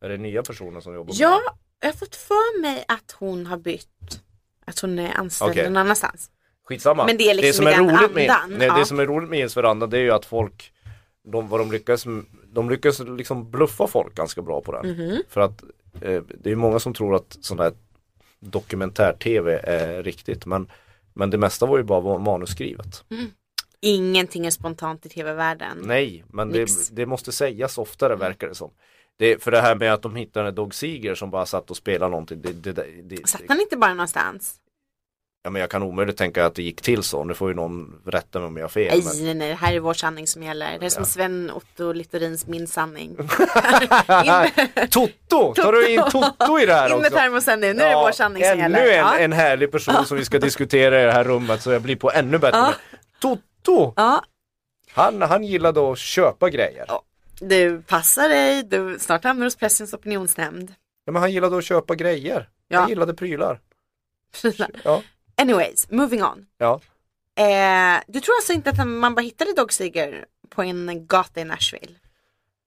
[0.00, 1.86] Är det nya personer som jobbar med Ja, det?
[1.86, 4.22] jag har fått för mig att hon har bytt.
[4.64, 5.64] Att hon är anställd Okej.
[5.64, 6.30] någon annanstans.
[6.64, 7.06] Skitsamma.
[7.06, 8.78] Men det är liksom som i är roligt med, nej, ja.
[8.78, 10.72] Det som är roligt med Jens Veranda det är ju att folk
[11.32, 12.06] de, vad de lyckas
[12.52, 14.90] De lyckas liksom bluffa folk ganska bra på den.
[14.90, 15.22] Mhm.
[15.28, 15.62] För att
[16.00, 17.72] eh, det är många som tror att sån här
[18.40, 20.68] dokumentär-tv är riktigt men
[21.14, 23.04] Men det mesta var ju bara manusskrivet.
[23.80, 25.78] Ingenting är spontant i tv-världen.
[25.82, 28.70] Nej, men det, det måste sägas oftare verkar det som.
[29.16, 31.76] Det, för det här med att de hittade en Dog Seeger som bara satt och
[31.76, 32.42] spelade någonting.
[32.42, 32.72] Det, det,
[33.02, 34.60] det, Satt han inte bara någonstans?
[35.44, 37.24] Ja, men jag kan omöjligt tänka att det gick till så.
[37.24, 39.02] Nu får ju någon rätta mig om jag har fel.
[39.04, 40.78] Nej, nej, nej, det här är vår sanning som gäller.
[40.78, 43.16] Det är som Sven Otto Littorins Min sanning.
[44.08, 44.48] Men...
[44.90, 45.54] Toto!
[45.54, 47.18] Tar du in Toto i det här In med också?
[47.18, 48.92] termosen nu, nu är det vår sanning som ännu gäller.
[48.92, 49.18] en, Ja.
[49.18, 52.10] en härlig person som vi ska diskutera i det här rummet så jag blir på
[52.12, 52.58] ännu bättre.
[52.58, 52.74] Ja.
[53.20, 53.92] Toto!
[53.96, 54.24] ja,
[54.92, 56.84] Han, han gillade att köpa grejer.
[56.88, 57.02] Ja.
[57.40, 60.74] du passar dig, du, snart hamnar du hos Pressens opinionsnämnd.
[61.04, 62.48] Ja, men han gillade att köpa grejer.
[62.68, 62.80] Ja.
[62.80, 63.60] Han gillade prylar.
[64.84, 65.02] Ja,
[65.40, 66.46] Anyways, moving on.
[66.58, 66.80] ja.
[67.36, 71.44] Eh, du tror alltså inte att man bara hittade Dog Seeger på en gata i
[71.44, 71.94] Nashville?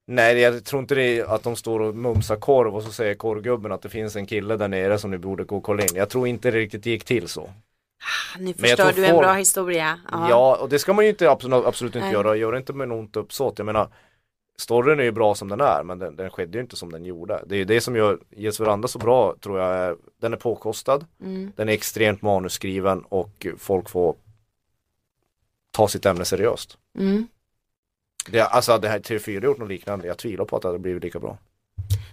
[0.08, 3.16] Nej, jag tror inte det är att de står och mumsar korv och så säger
[3.16, 5.90] korvgubben att det finns en kille där nere som ni borde gå och kolla in.
[5.96, 7.42] Jag tror inte det riktigt gick till så.
[7.44, 10.00] Ah, Nu förstör du en folk- bra historia.
[10.12, 12.14] Ja, och det ska man ju inte absolut, absolut inte Nej.
[12.14, 12.36] göra.
[12.36, 13.60] Gör det inte med något uppsåt.
[13.60, 13.90] Jag menar,
[14.62, 17.06] storyn är ju bra som den är, men den, den skedde ju inte som den
[17.06, 17.44] gjorde.
[17.48, 19.76] Det är ju det som gör Ges Veranda så bra, tror jag.
[19.78, 21.52] är- Den är påkostad, Mm.
[21.56, 24.16] den är extremt manusskriven och folk får
[25.72, 26.78] ta sitt ämne seriöst.
[26.98, 27.28] Mm.
[28.30, 31.04] Det, alltså det här TV4 gjort något liknande, jag tvivlar på att det hade blivit
[31.04, 31.38] lika bra.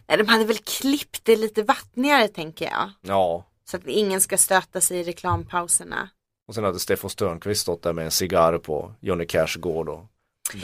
[0.06, 2.90] Nej, de hade väl klippt det lite vattnigare tänker jag.
[3.00, 6.08] Ja, Så att ingen ska stöta sig i reklampauserna.
[6.48, 10.04] och sen hade Steffo Störnqvist stått där med en cigarr på Johnny Cash gård och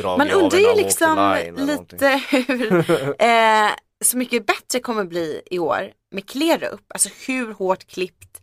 [0.03, 2.91] Man undrar ju liksom lite hur
[3.23, 3.71] eh,
[4.05, 6.81] så mycket bättre kommer bli i år med Klerup.
[6.89, 8.41] Alltså hur hårt klippt.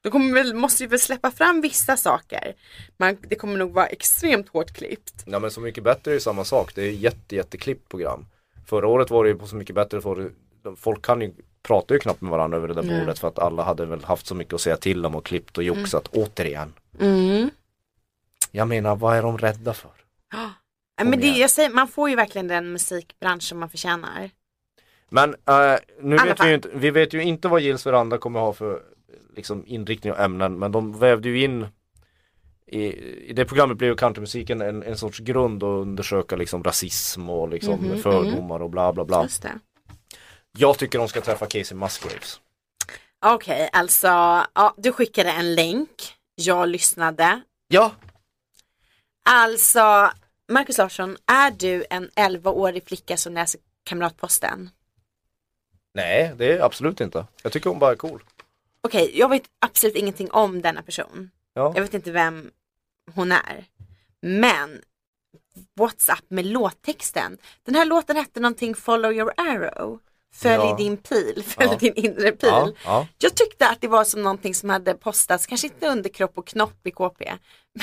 [0.00, 2.54] De kommer väl, måste ju väl släppa fram vissa saker.
[2.96, 5.24] Man, det kommer nog vara extremt hårt klippt.
[5.26, 8.26] Ja men Så mycket bättre är ju samma sak, det är jätte jätteklippt program.
[8.66, 10.30] Förra året var det ju på Så mycket bättre, för
[10.76, 11.32] folk kan ju,
[11.62, 13.00] pratar ju knappt med varandra över det där Nej.
[13.00, 15.58] bordet för att alla hade väl haft så mycket att säga till om och klippt
[15.58, 16.74] och joxat återigen.
[17.00, 17.50] Mm.
[18.50, 19.90] Jag menar vad är de rädda för?
[21.04, 24.30] Men det, jag säger, man får ju verkligen den musikbransch som man förtjänar.
[25.08, 28.40] Men eh, nu vet vi ju inte, vi vet ju inte vad Gills Veranda kommer
[28.40, 28.82] ha för
[29.36, 31.66] liksom, inriktning och ämnen men de vävde ju in
[32.66, 32.78] i,
[33.30, 37.48] i det programmet blev ju countrymusiken en, en sorts grund att undersöka liksom rasism och
[37.48, 39.22] liksom Mhm, fördomar och bla bla bla.
[39.22, 39.58] Just det.
[40.58, 42.40] Jag tycker de ska träffa Casey Musgraves.
[43.26, 44.06] Okej, alltså
[44.54, 45.90] ja, du skickade en länk.
[46.34, 47.40] Jag lyssnade.
[47.68, 47.92] Ja,
[49.28, 50.10] Alltså,
[50.48, 54.70] Marcus Larsson, är du en 11-årig flicka som läser Kamratposten?
[55.94, 57.26] Nej, det är absolut inte.
[57.42, 58.22] Jag tycker hon bara är cool.
[58.80, 61.30] Okej, jag vet absolut ingenting om denna person.
[61.54, 61.72] Ja.
[61.74, 62.50] Jag vet inte vem
[63.14, 63.64] hon är.
[64.20, 64.82] Men,
[65.78, 67.38] what's up med låttexten?
[67.62, 70.00] Den här låten hette någonting Follow your arrow.
[70.34, 70.74] Följ Ja.
[70.78, 71.76] din pil, följ Ja.
[71.80, 72.48] din inre pil.
[72.50, 73.06] Ja, ja.
[73.18, 76.46] Jag tyckte att det var som någonting som hade postats, kanske inte under kropp och
[76.46, 77.32] knopp i KP,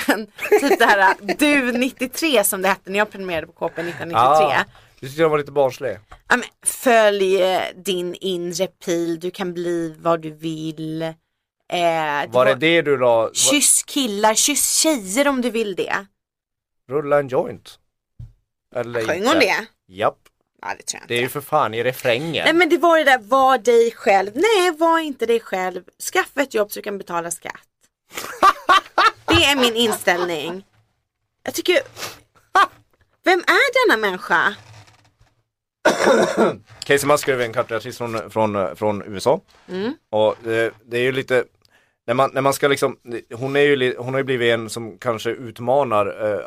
[0.08, 0.28] men
[0.62, 4.18] typ det här du 93 som det hette när jag prenumererade på KP 1993.
[4.18, 4.64] Ah,
[5.00, 5.98] du tyckte den var lite barnslig?
[6.30, 11.02] Ja, men, följ eh, din inre pil, du kan bli vad du vill.
[11.02, 11.12] Eh,
[11.70, 13.30] det Var det det du la?
[13.34, 16.06] Kyss killar, kyss tjejer om du vill det.
[16.90, 17.80] Rulla en joint?
[18.76, 19.66] Eller Sjöng hon det?
[19.88, 20.18] Japp,
[20.66, 21.24] Ja det tror jag det är inte.
[21.24, 22.44] ju för fan i refrängen.
[22.46, 24.32] Nej men det var det där, var dig själv.
[24.36, 25.84] Nej, var inte dig själv.
[26.14, 27.54] Skaffa ett jobb så du kan betala skatt.
[29.26, 30.66] det är min inställning.
[31.44, 31.80] Jag tycker,
[33.24, 34.56] vem är denna människa?
[36.84, 39.42] Casey Musgrave är en countryartist från, från, från USA.
[39.70, 39.94] Mm.
[40.10, 41.44] Och det, det är ju lite
[42.08, 42.98] när man, när man ska liksom,
[43.34, 46.40] hon är ju, hon har ju blivit en som kanske utmanar eh,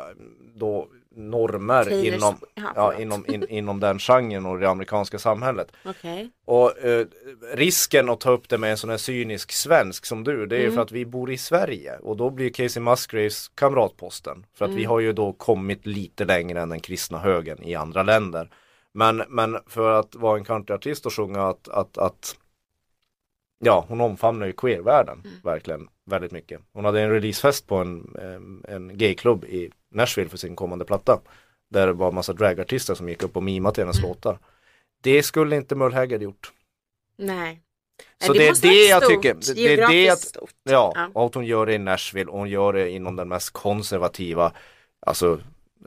[0.55, 0.87] då
[1.17, 2.35] normer Taylor inom.
[2.75, 5.71] Ja, inom, in, inom den genren och det amerikanska samhället.
[5.85, 6.29] Okej.
[6.45, 7.05] Och eh,
[7.53, 10.59] risken att ta upp det med en sån här cynisk svensk som du, det är
[10.59, 10.69] Mm.
[10.69, 14.45] ju för att vi bor i Sverige och då blir Casey Musgraves kamratposten.
[14.53, 14.89] För att vi Mm.
[14.89, 18.49] har ju då kommit lite längre än den kristna högen i andra länder.
[18.93, 22.35] Men, men för att vara en countryartist och sjunga att, att, att
[23.59, 25.37] Ja, hon omfamnar ju queervärlden Mm.
[25.43, 26.61] verkligen väldigt mycket.
[26.73, 31.19] Hon hade en releasefest på en, em, en gayklubb i Nashville för sin kommande platta.
[31.69, 34.09] Där det var massa dragartister som gick upp och mimade till hennes Mm.
[34.09, 34.39] låtar.
[35.01, 36.51] Det skulle inte Merle Haggard gjort.
[37.17, 37.61] Nej.
[38.25, 39.33] Så Nej, det är det jag tycker.
[39.33, 40.51] Det- det är det jag- stort.
[40.63, 41.09] Ja, Ja.
[41.13, 44.51] och att hon gör det i Nashville och hon gör det inom den mest konservativa,
[44.99, 45.39] alltså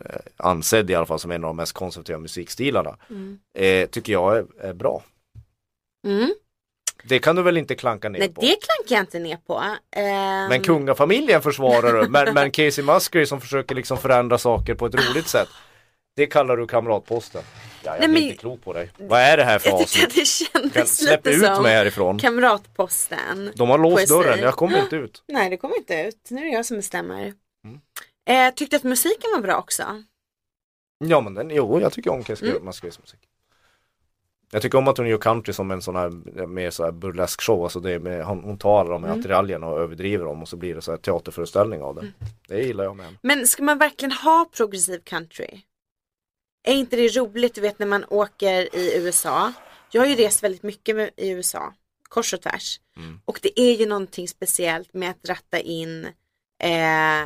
[0.05, 2.97] eh, ansedd i alla fall som en av de mest konservativa musikstilarna.
[3.11, 3.39] Mm.
[3.55, 5.03] Eh, tycker jag är, är bra.
[6.07, 6.31] Mm.
[7.05, 8.41] Det kan du väl inte klanka ner Nej på?
[8.41, 9.59] det klankar jag inte ner på.
[9.97, 14.87] Ehm, Men kungafamiljen försvarar du, men, men Casey Musgrave som försöker liksom förändra saker på
[14.87, 15.49] ett roligt sätt.
[16.17, 17.43] Det kallar du kamratposten.
[17.85, 18.91] Ja, jag Nej, blir men- inte klok på dig.
[18.97, 20.09] Vad är det här för avsnitt?
[20.15, 22.19] det Kan, kändes släpp lite ut som mig härifrån.
[22.19, 23.53] Kamratposten.
[23.55, 25.23] De har låst dörren, jag kommer inte ut.
[25.29, 27.33] Nej det kommer inte ut, nu är det jag som bestämmer.
[27.65, 27.81] Mm.
[28.31, 29.83] Eh, tyckte att musiken var bra också.
[31.05, 32.65] Ja men den, jo jag tycker om Casey Mm.
[32.65, 33.21] Musgraves musik.
[34.53, 36.11] Jag tycker om att hon gör country som en sån här
[36.47, 37.63] mer så här burlesk show.
[37.63, 40.75] Alltså det med, hon, hon tar de här attiraljerna och överdriver dem och så blir
[40.75, 42.01] det så här teaterföreställning av det.
[42.01, 42.13] Mm.
[42.49, 43.17] Det gillar jag med.
[43.23, 45.61] Men ska man verkligen ha progressiv country?
[46.63, 49.53] Är inte det roligt, du vet när man åker i USA.
[49.91, 51.75] Jag har ju rest väldigt mycket med, i USA,
[52.09, 52.81] kors och tvärs.
[52.97, 53.21] Mm.
[53.25, 56.05] Och det är ju någonting speciellt med att ratta in
[56.63, 57.23] eh,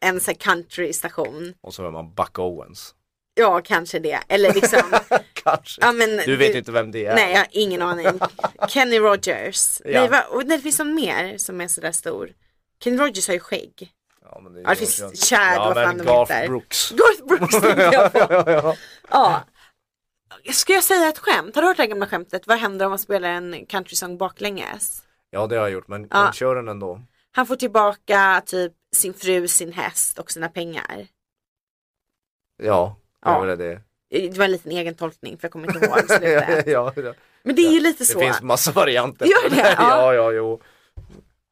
[0.00, 1.54] en sån här countrystation.
[1.60, 2.94] Och så hör man Buck Owens.
[3.38, 4.18] Ja, kanske det.
[4.28, 4.82] Eller liksom,
[5.32, 5.80] Kanske.
[5.80, 6.16] ja men.
[6.16, 7.14] Du vet inte vem det är.
[7.14, 8.06] Nej, jag har ingen aning.
[8.68, 9.80] Kenny Rogers.
[9.84, 10.00] Ja.
[10.00, 10.22] Nej, va?
[10.30, 12.30] och det finns någon mer som är sådär stor.
[12.84, 13.92] Kenny Rogers har ju skägg.
[14.22, 16.48] Ja, men det, Ja, det finns Chad, ja, vad fan de heter.
[16.48, 16.90] Brooks.
[16.96, 18.18] Garth Brooks tänkte jag på.
[18.18, 18.76] ja, ja.
[19.10, 19.44] Ja.
[20.52, 21.54] Ska jag säga ett skämt?
[21.54, 22.46] Har du hört det här gamla skämtet?
[22.46, 25.02] Vad händer om man spelar en countrysång baklänges?
[25.30, 26.22] ja, det har jag gjort, men, Ja.
[26.24, 27.00] men kör den ändå.
[27.32, 31.06] Han får tillbaka typ sin fru, sin häst och sina pengar.
[32.62, 33.42] Ja, Ja.
[33.42, 33.80] är väl det.
[34.10, 36.66] Det var en liten egen tolkning för jag kommer inte ihåg slutet.
[36.66, 37.14] ja, ja.
[37.42, 38.20] Men det är ju lite Det så.
[38.20, 39.26] finns massa varianter.
[39.26, 39.56] Gör det?
[39.78, 40.14] Ja.
[40.14, 40.60] ja, ja, jo.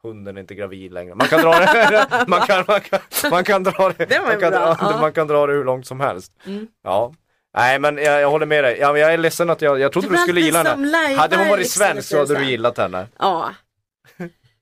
[0.02, 1.14] Hunden är inte gravid längre.
[1.14, 3.00] Man kan dra det, man kan, man kan,
[3.30, 4.98] man kan dra det, Det man kan, dra, ja.
[5.00, 6.32] man kan dra det hur långt som helst.
[6.46, 6.66] Mm.
[6.82, 7.14] Ja.
[7.56, 8.76] Nej men jag, jag håller med dig.
[8.80, 11.16] Ja, men jag är ledsen att jag, jag trodde Det du var skulle gilla henne.
[11.16, 13.06] Hade hon varit liksom svensk så hade du gillat henne.
[13.18, 13.54] Ja.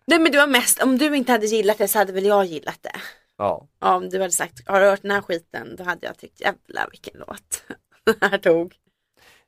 [0.07, 2.45] Nej men det var mest, om du inte hade gillat det så hade väl jag
[2.45, 2.93] gillat det.
[3.39, 3.69] Ja.
[3.81, 5.77] Ja, om du hade sagt, har du hört den här skiten?
[5.77, 7.65] Då hade jag tyckt, jävlar vilken låt.
[8.21, 8.75] Den här tog.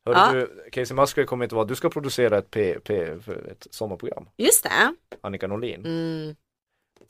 [0.05, 0.33] Hörru Ja.
[0.33, 2.97] du, Casey Musgrave kommer inte vara, du ska producera ett P, P
[3.51, 4.29] ett sommarprogram.
[4.37, 4.95] Just det.
[5.21, 5.85] Annika Norlin.
[5.87, 6.37] Mm.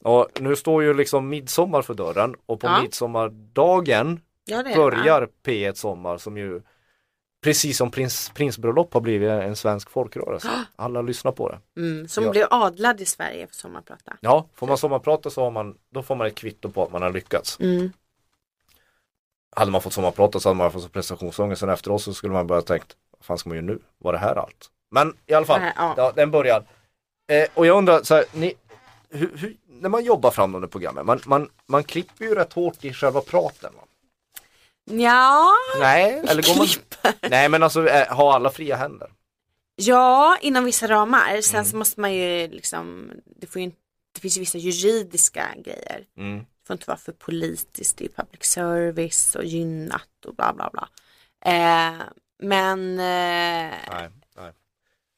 [0.03, 2.83] Och nu står ju liksom midsommar för dörren och på Ja.
[2.83, 6.63] midsommardagen Ja, det det, börjar P1 Sommar som ju
[7.45, 10.51] precis som prins, prinsbröllop har blivit en svensk folkrörelse.
[10.77, 11.81] Alla lyssnar på det.
[11.81, 12.31] Mm, som Ja.
[12.31, 14.17] blev adlad i Sverige för sommarprata.
[14.21, 17.03] Ja, får man sommarprata så har man, då får man ett kvitto på att man
[17.03, 17.61] har lyckats.
[17.61, 17.93] Mm.
[19.57, 22.63] Hade man fått sommarprata så hade man fått prestationsångest sen efteråt så skulle man börja
[22.63, 23.79] tänkt, vad fan ska man göra nu?
[23.99, 24.71] Var det här allt?
[24.91, 25.95] Men i alla fall, här, ja.
[25.97, 26.65] ja, den börjar.
[27.29, 28.55] Eh, och jag undrar, så här, ni,
[29.11, 32.53] hur, hur, när man jobbar fram de där programmen, man, man, man klipper ju rätt
[32.53, 33.73] hårt i själva praten.
[33.77, 33.83] Va?
[34.91, 36.67] Ja, Nej, eller går man...
[37.31, 39.11] Nej men alltså, eh, ha alla fria händer.
[39.77, 41.41] ja, inom vissa ramar.
[41.41, 41.65] Sen Mm.
[41.71, 43.79] så måste man ju liksom, det, får ju, inte-
[44.15, 46.05] det finns ju vissa juridiska grejer.
[46.17, 46.39] Mm.
[46.39, 50.71] Det får inte vara för politiskt, det är public service och gynnat och bla bla
[50.73, 50.89] bla.
[51.45, 51.95] Eh,
[52.43, 54.53] men eh, Nej, nej.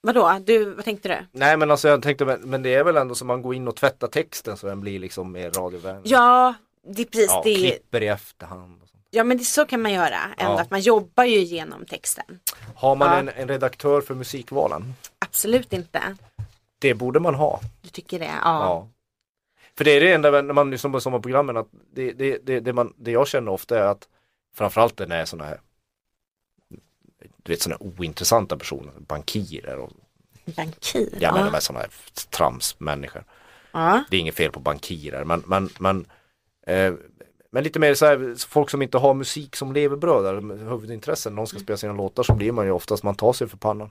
[0.00, 1.26] vadå, du, vad tänkte du?
[1.38, 3.68] nej men alltså jag tänkte, men, men det är väl ändå som man går in
[3.68, 6.10] och tvättar texten så den blir liksom mer radiovänlig.
[6.12, 6.54] Ja,
[6.88, 7.54] det är precis ja det.
[7.54, 8.82] klipper i efterhand.
[8.82, 8.95] Och sånt.
[9.16, 10.60] Ja men det, så kan man göra, ändå Ja.
[10.60, 12.40] att man jobbar ju genom texten.
[12.74, 13.18] Har man Ja.
[13.18, 14.94] en, en redaktör för musikvalen?
[15.18, 16.16] Absolut inte.
[16.78, 17.60] Det borde man ha.
[17.82, 18.24] Du tycker det?
[18.24, 18.40] Ja.
[18.42, 18.88] Ja.
[19.76, 22.72] För det är det enda när man lyssnar på sommarprogrammen att det, det, det, det,
[22.72, 24.08] man, det jag känner ofta är att
[24.54, 25.60] framförallt när det är sådana här
[27.42, 29.90] du vet sådana ointressanta personer, bankirer och
[30.56, 31.08] Bankir?
[31.20, 31.52] jag menar ja.
[31.52, 31.90] med sådana här
[32.30, 33.24] tramsmänniskor.
[33.72, 34.04] ja.
[34.10, 36.06] Det är inget fel på bankirer men, men, men,
[36.66, 36.94] eh,
[37.56, 41.46] men lite mer så här, folk som inte har musik som levebröd eller huvudintressen, någon
[41.46, 43.90] ska spela sina låtar så blir man ju oftast, man tar sig för pannan.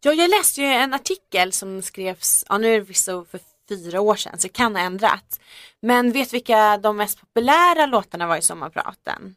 [0.00, 4.00] ja, jag läste ju en artikel som skrevs, ja nu är det förvisso för fyra
[4.00, 5.40] år sedan så det kan ha ändrats.
[5.82, 9.34] Men vet vilka de mest populära låtarna var i sommarpraten?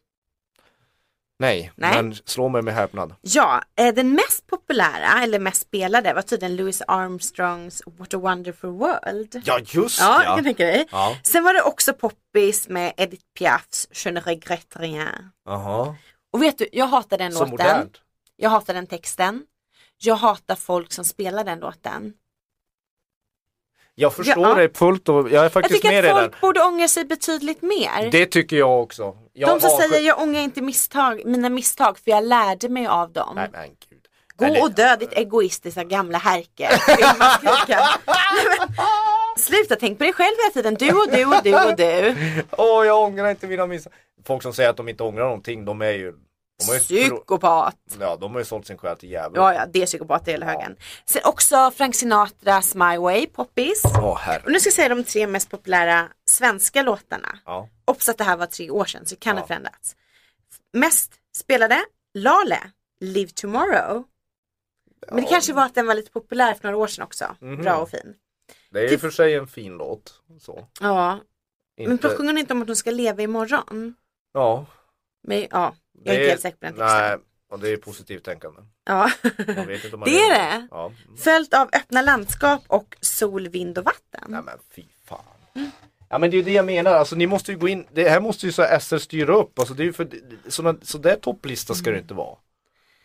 [1.38, 2.02] Nej, Nej.
[2.02, 3.14] men slå mig med häpnad.
[3.20, 8.70] Ja, eh, den mest populära eller mest spelade var tydligen Louis Armstrongs What a wonderful
[8.70, 9.42] world.
[9.44, 10.24] Ja just Ja, ja.
[10.24, 10.86] jag kan tänka dig.
[10.90, 11.16] Ja.
[11.22, 15.30] Sen var det också poppis med Edith Piafs Je ne regrette rien.
[15.44, 15.96] Jaha,
[16.32, 17.50] Och vet du, jag hatar den så låten.
[17.50, 18.00] modernt.
[18.36, 19.42] Jag hatar den texten.
[19.98, 22.12] Jag hatar folk som spelar den låten.
[23.94, 24.54] Jag förstår Ja.
[24.54, 26.20] det fullt och jag är Jag faktiskt tycker med att dig där.
[26.20, 28.10] folk borde ångra sig betydligt mer.
[28.10, 29.16] Det tycker jag också.
[29.38, 32.86] Jag De som avsky- säger jag ångrar inte misstag, mina misstag för jag lärde mig
[32.86, 33.32] av dem.
[33.34, 34.00] Nej men gud.
[34.36, 36.68] Gå Nej, det- och dö ditt egoistiska gamla härke.
[39.38, 40.74] Sluta tänk på dig själv hela tiden.
[40.74, 42.14] Du och du och du och du.
[42.58, 43.92] Åh jag ångrar inte mina misstag.
[44.26, 46.14] Folk som säger att de inte ångrar någonting, de är ju
[46.58, 47.76] de ju, Psykopat.
[48.00, 49.42] ja, de har ju sålt sin själ till djävulen.
[49.44, 50.76] Ja, ja, det är psykopat i hela högen.
[51.06, 53.82] Sen också Frank Sinatras My Way, Poppis.
[53.84, 54.42] Åh herre.
[54.44, 57.38] Och nu ska jag säga de tre mest populära svenska låtarna.
[57.44, 57.68] Ja.
[57.84, 59.40] Obs att det här var tre år sedan så det kan Ja.
[59.42, 59.96] ha förändrats.
[60.72, 61.84] Mest spelade
[62.14, 62.60] Lale,
[63.00, 64.04] Live Tomorrow.
[65.12, 67.36] Men det kanske var att den var lite populär för några år sedan också.
[67.40, 67.62] Mhm.
[67.62, 68.14] Bra och fin.
[68.70, 70.20] Det är och för sig en fin låt.
[70.40, 70.66] Så.
[70.80, 71.18] Ja,
[71.78, 72.08] men Inte...
[72.08, 73.94] sjunger hon inte om att hon ska leva imorgon?
[74.32, 74.66] Ja.
[75.22, 75.74] Men ja,
[76.04, 76.98] jag är inte helt säker på den texten.
[76.98, 77.16] Nej,
[77.50, 78.62] och det är positivt tänkande.
[78.84, 79.10] Ja.
[79.22, 80.68] Det är det.
[80.70, 80.92] Ja.
[81.18, 84.24] Följt av Öppna landskap och Sol, vind och vatten.
[84.28, 85.70] Nej men fy fan.
[86.08, 88.08] Ja men det är ju det jag menar, alltså ni måste ju gå in, det
[88.08, 90.08] här måste ju så här SR styra upp, alltså det är ju för,
[90.48, 92.36] såna, så där topplista ska det inte vara.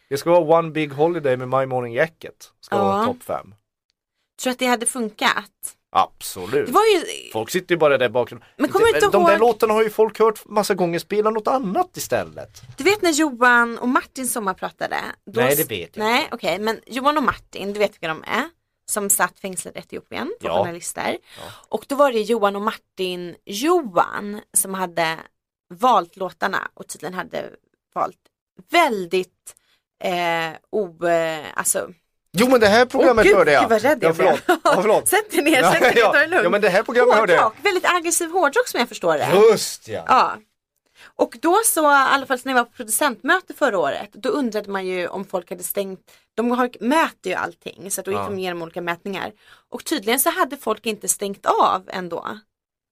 [0.09, 2.83] Det ska vara One Big Holiday med My Morning Jacket, ska Ja.
[2.83, 3.55] vara topp 5.
[4.43, 5.51] Tror att det hade funkat?
[5.93, 6.65] Absolut.
[6.65, 7.31] Det var ju...
[7.33, 8.49] Folk sitter ju bara där i bakgrunden.
[8.57, 11.29] Men kommer de, inte de där ihåg- låtarna har ju folk hört massa gånger, spela
[11.29, 12.61] något annat istället.
[12.77, 14.97] Du vet när Johan och Martin sommarpratade?
[15.25, 18.23] Då Nej, det vet jag Nej okej men Johan och Martin, du vet vilka de
[18.27, 18.49] är?
[18.85, 20.57] Som satt fängslade i Etiopien på Ja.
[20.63, 21.17] journalister.
[21.69, 25.17] Och då var det Johan och Martin, Johan som hade
[25.73, 27.49] valt låtarna och tydligen hade
[27.95, 28.17] valt
[28.71, 29.55] väldigt
[30.03, 31.89] eh, o, eh, alltså
[32.37, 33.61] Jo men det här programmet gud, hörde jag.
[33.63, 34.45] gud, vad rädd jag ja, förlåt.
[34.45, 34.57] blev.
[34.63, 35.07] Ja, förlåt.
[35.15, 36.43] Sätt dig ner, sätt dig ner, ta det lugnt.
[36.43, 37.41] ja men det här programmet hörde jag.
[37.41, 39.27] hårdrock, väldigt aggressiv hårdrock som jag förstår det.
[39.51, 40.03] Just ja.
[40.07, 40.37] Ja.
[41.15, 44.69] Och då så, i alla fall när jag var på producentmöte förra året, då undrade
[44.71, 45.99] man ju om folk hade stängt,
[46.35, 48.25] de har, mäter ju allting så att då gick Ja.
[48.25, 49.31] de igenom olika mätningar.
[49.69, 52.23] Och tydligen så hade folk inte stängt av ändå.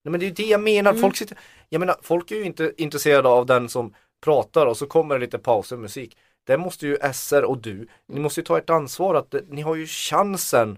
[0.03, 0.91] Nej, men det är ju det jag menar.
[0.91, 1.01] Mm.
[1.01, 1.37] Folk, sitter,
[1.69, 5.21] jag menar, folk är ju inte intresserade av den som pratar och så kommer det
[5.25, 6.17] lite pauser musik.
[6.49, 9.61] Det måste ju SR och du, ni måste ju ta ert ansvar att det, ni
[9.61, 10.77] har ju chansen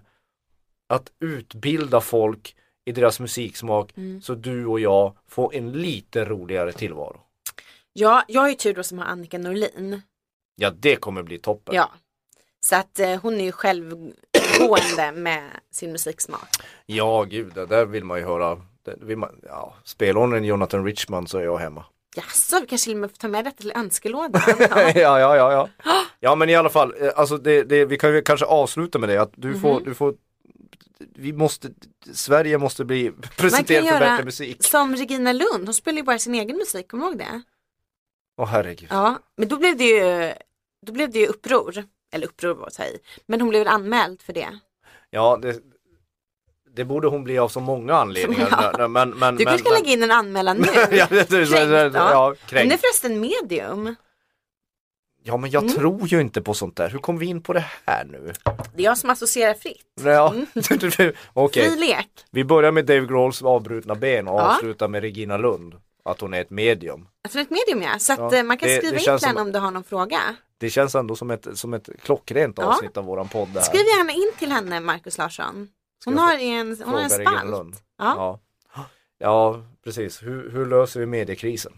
[0.88, 4.22] att utbilda folk i deras musiksmak Mm.
[4.22, 7.20] så du och jag får en lite roligare tillvaro.
[7.92, 10.02] Ja, jag är ju tur då som har Annika Norlin.
[10.56, 11.74] Ja det kommer bli toppen.
[11.74, 11.90] Ja.
[12.66, 16.48] Så att eh, hon är ju självgående med sin musiksmak.
[16.86, 18.62] Ja gud, det där vill man ju höra.
[18.82, 21.84] Det vill man, ja, spelar hon en Jonathan Richman så är jag hemma.
[22.16, 24.42] Jaså, vi kanske till och med får ta med detta till önskelådan.
[24.58, 25.20] ja, Ja.
[25.20, 25.68] ja, ja,
[26.20, 26.34] ja.
[26.34, 29.16] Men i alla fall, eh, alltså det, det, vi kan ju kanske avsluta med det
[29.18, 29.60] att du Mhm.
[29.60, 30.14] får, du får
[31.14, 31.68] vi måste,
[32.12, 34.64] Sverige måste bli presenterad kan för bättre musik.
[34.64, 37.42] som Regina Lund, hon spelar ju bara sin egen musik, kommer du ihåg det?
[38.36, 38.88] Åh herregud.
[38.92, 40.32] Ja, men då blev det ju,
[40.86, 41.84] då blev det ju uppror.
[42.14, 42.98] Eller uppror var att ta i.
[43.26, 44.58] Men hon blev väl anmäld för det.
[45.10, 45.58] Ja, det,
[46.74, 48.74] det borde hon bli av så många anledningar.
[48.78, 48.88] Ja.
[48.88, 50.66] Men, men, Du kanske ska lägga in en anmälan nu.
[50.96, 51.90] ja, det, det, Kränkt, ja, ja.
[51.94, 52.80] ja, Hon är kränkt.
[52.80, 53.94] förresten medium.
[55.24, 55.74] Ja men jag Mm.
[55.74, 56.88] tror ju inte på sånt där.
[56.90, 58.32] Hur kom vi in på det här nu?
[58.74, 59.86] Det är jag som associerar fritt.
[60.04, 60.34] Ja,
[61.32, 61.70] okej.
[61.70, 62.08] Fri lek.
[62.30, 64.54] Vi börjar med Dave Grohls avbrutna ben och Ja.
[64.54, 65.74] avslutar med Regina Lund.
[66.04, 67.08] Att hon är ett medium.
[67.24, 67.98] Alltså ett medium ja.
[67.98, 69.70] Så att Ja, eh, man kan det- skriva det in till henne om du har
[69.70, 70.18] någon fråga.
[70.58, 72.64] Det känns ändå som ett, som ett klockrent Ja.
[72.64, 73.48] avsnitt av våran podd.
[73.64, 75.68] Skriv gärna in till henne Markus Larsson.
[76.04, 77.50] Hon har en, hon har en spalt.
[77.50, 77.76] Lund.
[77.98, 78.40] Ja.
[78.74, 78.84] Ja.
[79.18, 80.22] ja, precis.
[80.22, 81.72] Hur, hur löser vi mediekrisen?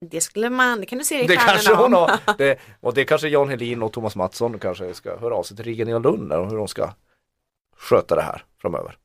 [0.00, 2.00] Det skulle man, det kan du se i Det stjärnorna kanske hon om.
[2.26, 2.34] har.
[2.38, 5.66] Det, och det kanske Jan Helin och Thomas Mattsson kanske ska höra av sig till
[5.66, 6.90] Regina Lund där, om hur de ska
[7.76, 8.96] sköta det här framöver.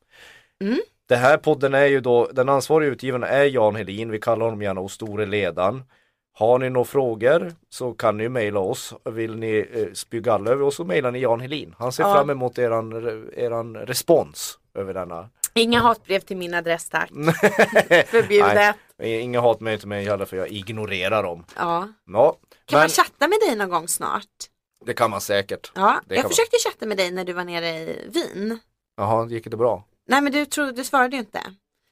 [0.62, 0.80] Mm.
[1.06, 4.62] Det här podden är ju då, den ansvariga utgivaren är Jan Helin, vi kallar honom
[4.62, 5.84] gärna O store ledan.
[6.38, 8.94] Har ni några frågor så kan ni mejla oss.
[9.06, 11.76] Vill ni eh, spy galla över oss så mejlar ni Jan Helin.
[11.78, 12.14] Han ser Ja.
[12.14, 12.94] fram emot eran,
[13.36, 15.30] eran respons över denna.
[15.54, 17.10] Inga hatbrev till min adress tack.
[18.08, 18.76] Förbjudet.
[19.00, 21.46] Nej, inga hatmejl till mig heller för jag ignorerar dem.
[21.56, 21.88] Ja.
[22.14, 22.32] Ja,
[22.66, 24.24] Kan men man chatta med dig någon gång snart?
[24.86, 25.72] det kan man säkert.
[25.76, 26.30] Ja, Det jag kan man.
[26.30, 28.60] försökte chatta med dig när du var nere i Wien.
[28.98, 29.84] Jaha, gick det bra?
[30.10, 31.42] Nej men du, tro, du svarade ju inte.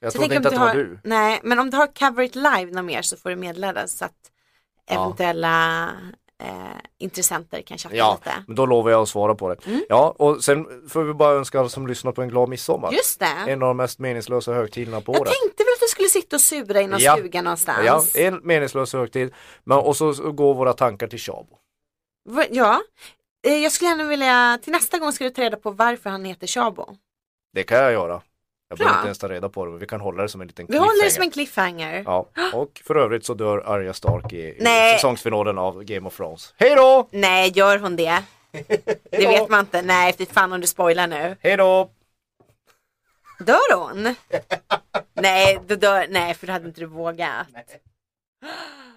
[0.00, 0.98] Jag Så trodde inte att det var har, du.
[1.04, 4.04] Nej, men om du har Cover It Live något mer så får du meddela så
[4.04, 4.12] att.
[4.86, 5.84] Eventuella
[6.42, 6.48] eh,
[6.98, 8.36] intressenter kan chatta Ja, lite.
[8.46, 9.66] men då lovar jag att svara på det.
[9.66, 9.84] Mm.
[9.88, 12.92] Ja, och sen får vi bara önska alla som lyssnar på en glad midsommar.
[12.92, 13.26] Just det.
[13.46, 15.32] En av de mest meningslösa högtiderna på Jag året.
[15.42, 17.16] tänkte väl att du skulle sitta och sura i någon Ja.
[17.16, 18.14] stuga någonstans.
[18.14, 19.34] Ja, en meningslös högtid.
[19.64, 21.58] Men, och så, så går våra tankar till Tjabo.
[22.50, 22.80] Ja.
[23.46, 26.24] Eh, Jag skulle gärna vilja, till nästa gång ska du ta reda på varför han
[26.24, 26.96] heter Shabo.
[27.54, 28.22] Det kan jag göra.
[28.68, 30.46] Jag behöver inte ens ta reda på det, men vi kan hålla det som en
[30.46, 32.02] liten Vi håller det som en cliffhanger.
[32.02, 32.28] cliffhanger.
[32.36, 34.94] Ja, och för övrigt så dör Arya Stark i, i Nej.
[34.94, 36.54] säsongsfinalen av Game of Thrones.
[36.56, 37.08] Hej då!
[37.10, 38.22] Nej, gör hon det?
[39.10, 39.82] Det vet man inte.
[39.82, 41.36] Nej, fy fan om du spoilar nu.
[41.40, 41.90] Hej då!
[43.38, 44.14] Dör hon?
[45.14, 46.06] Nej, du dör.
[46.10, 47.46] Nej, för då hade inte du vågat.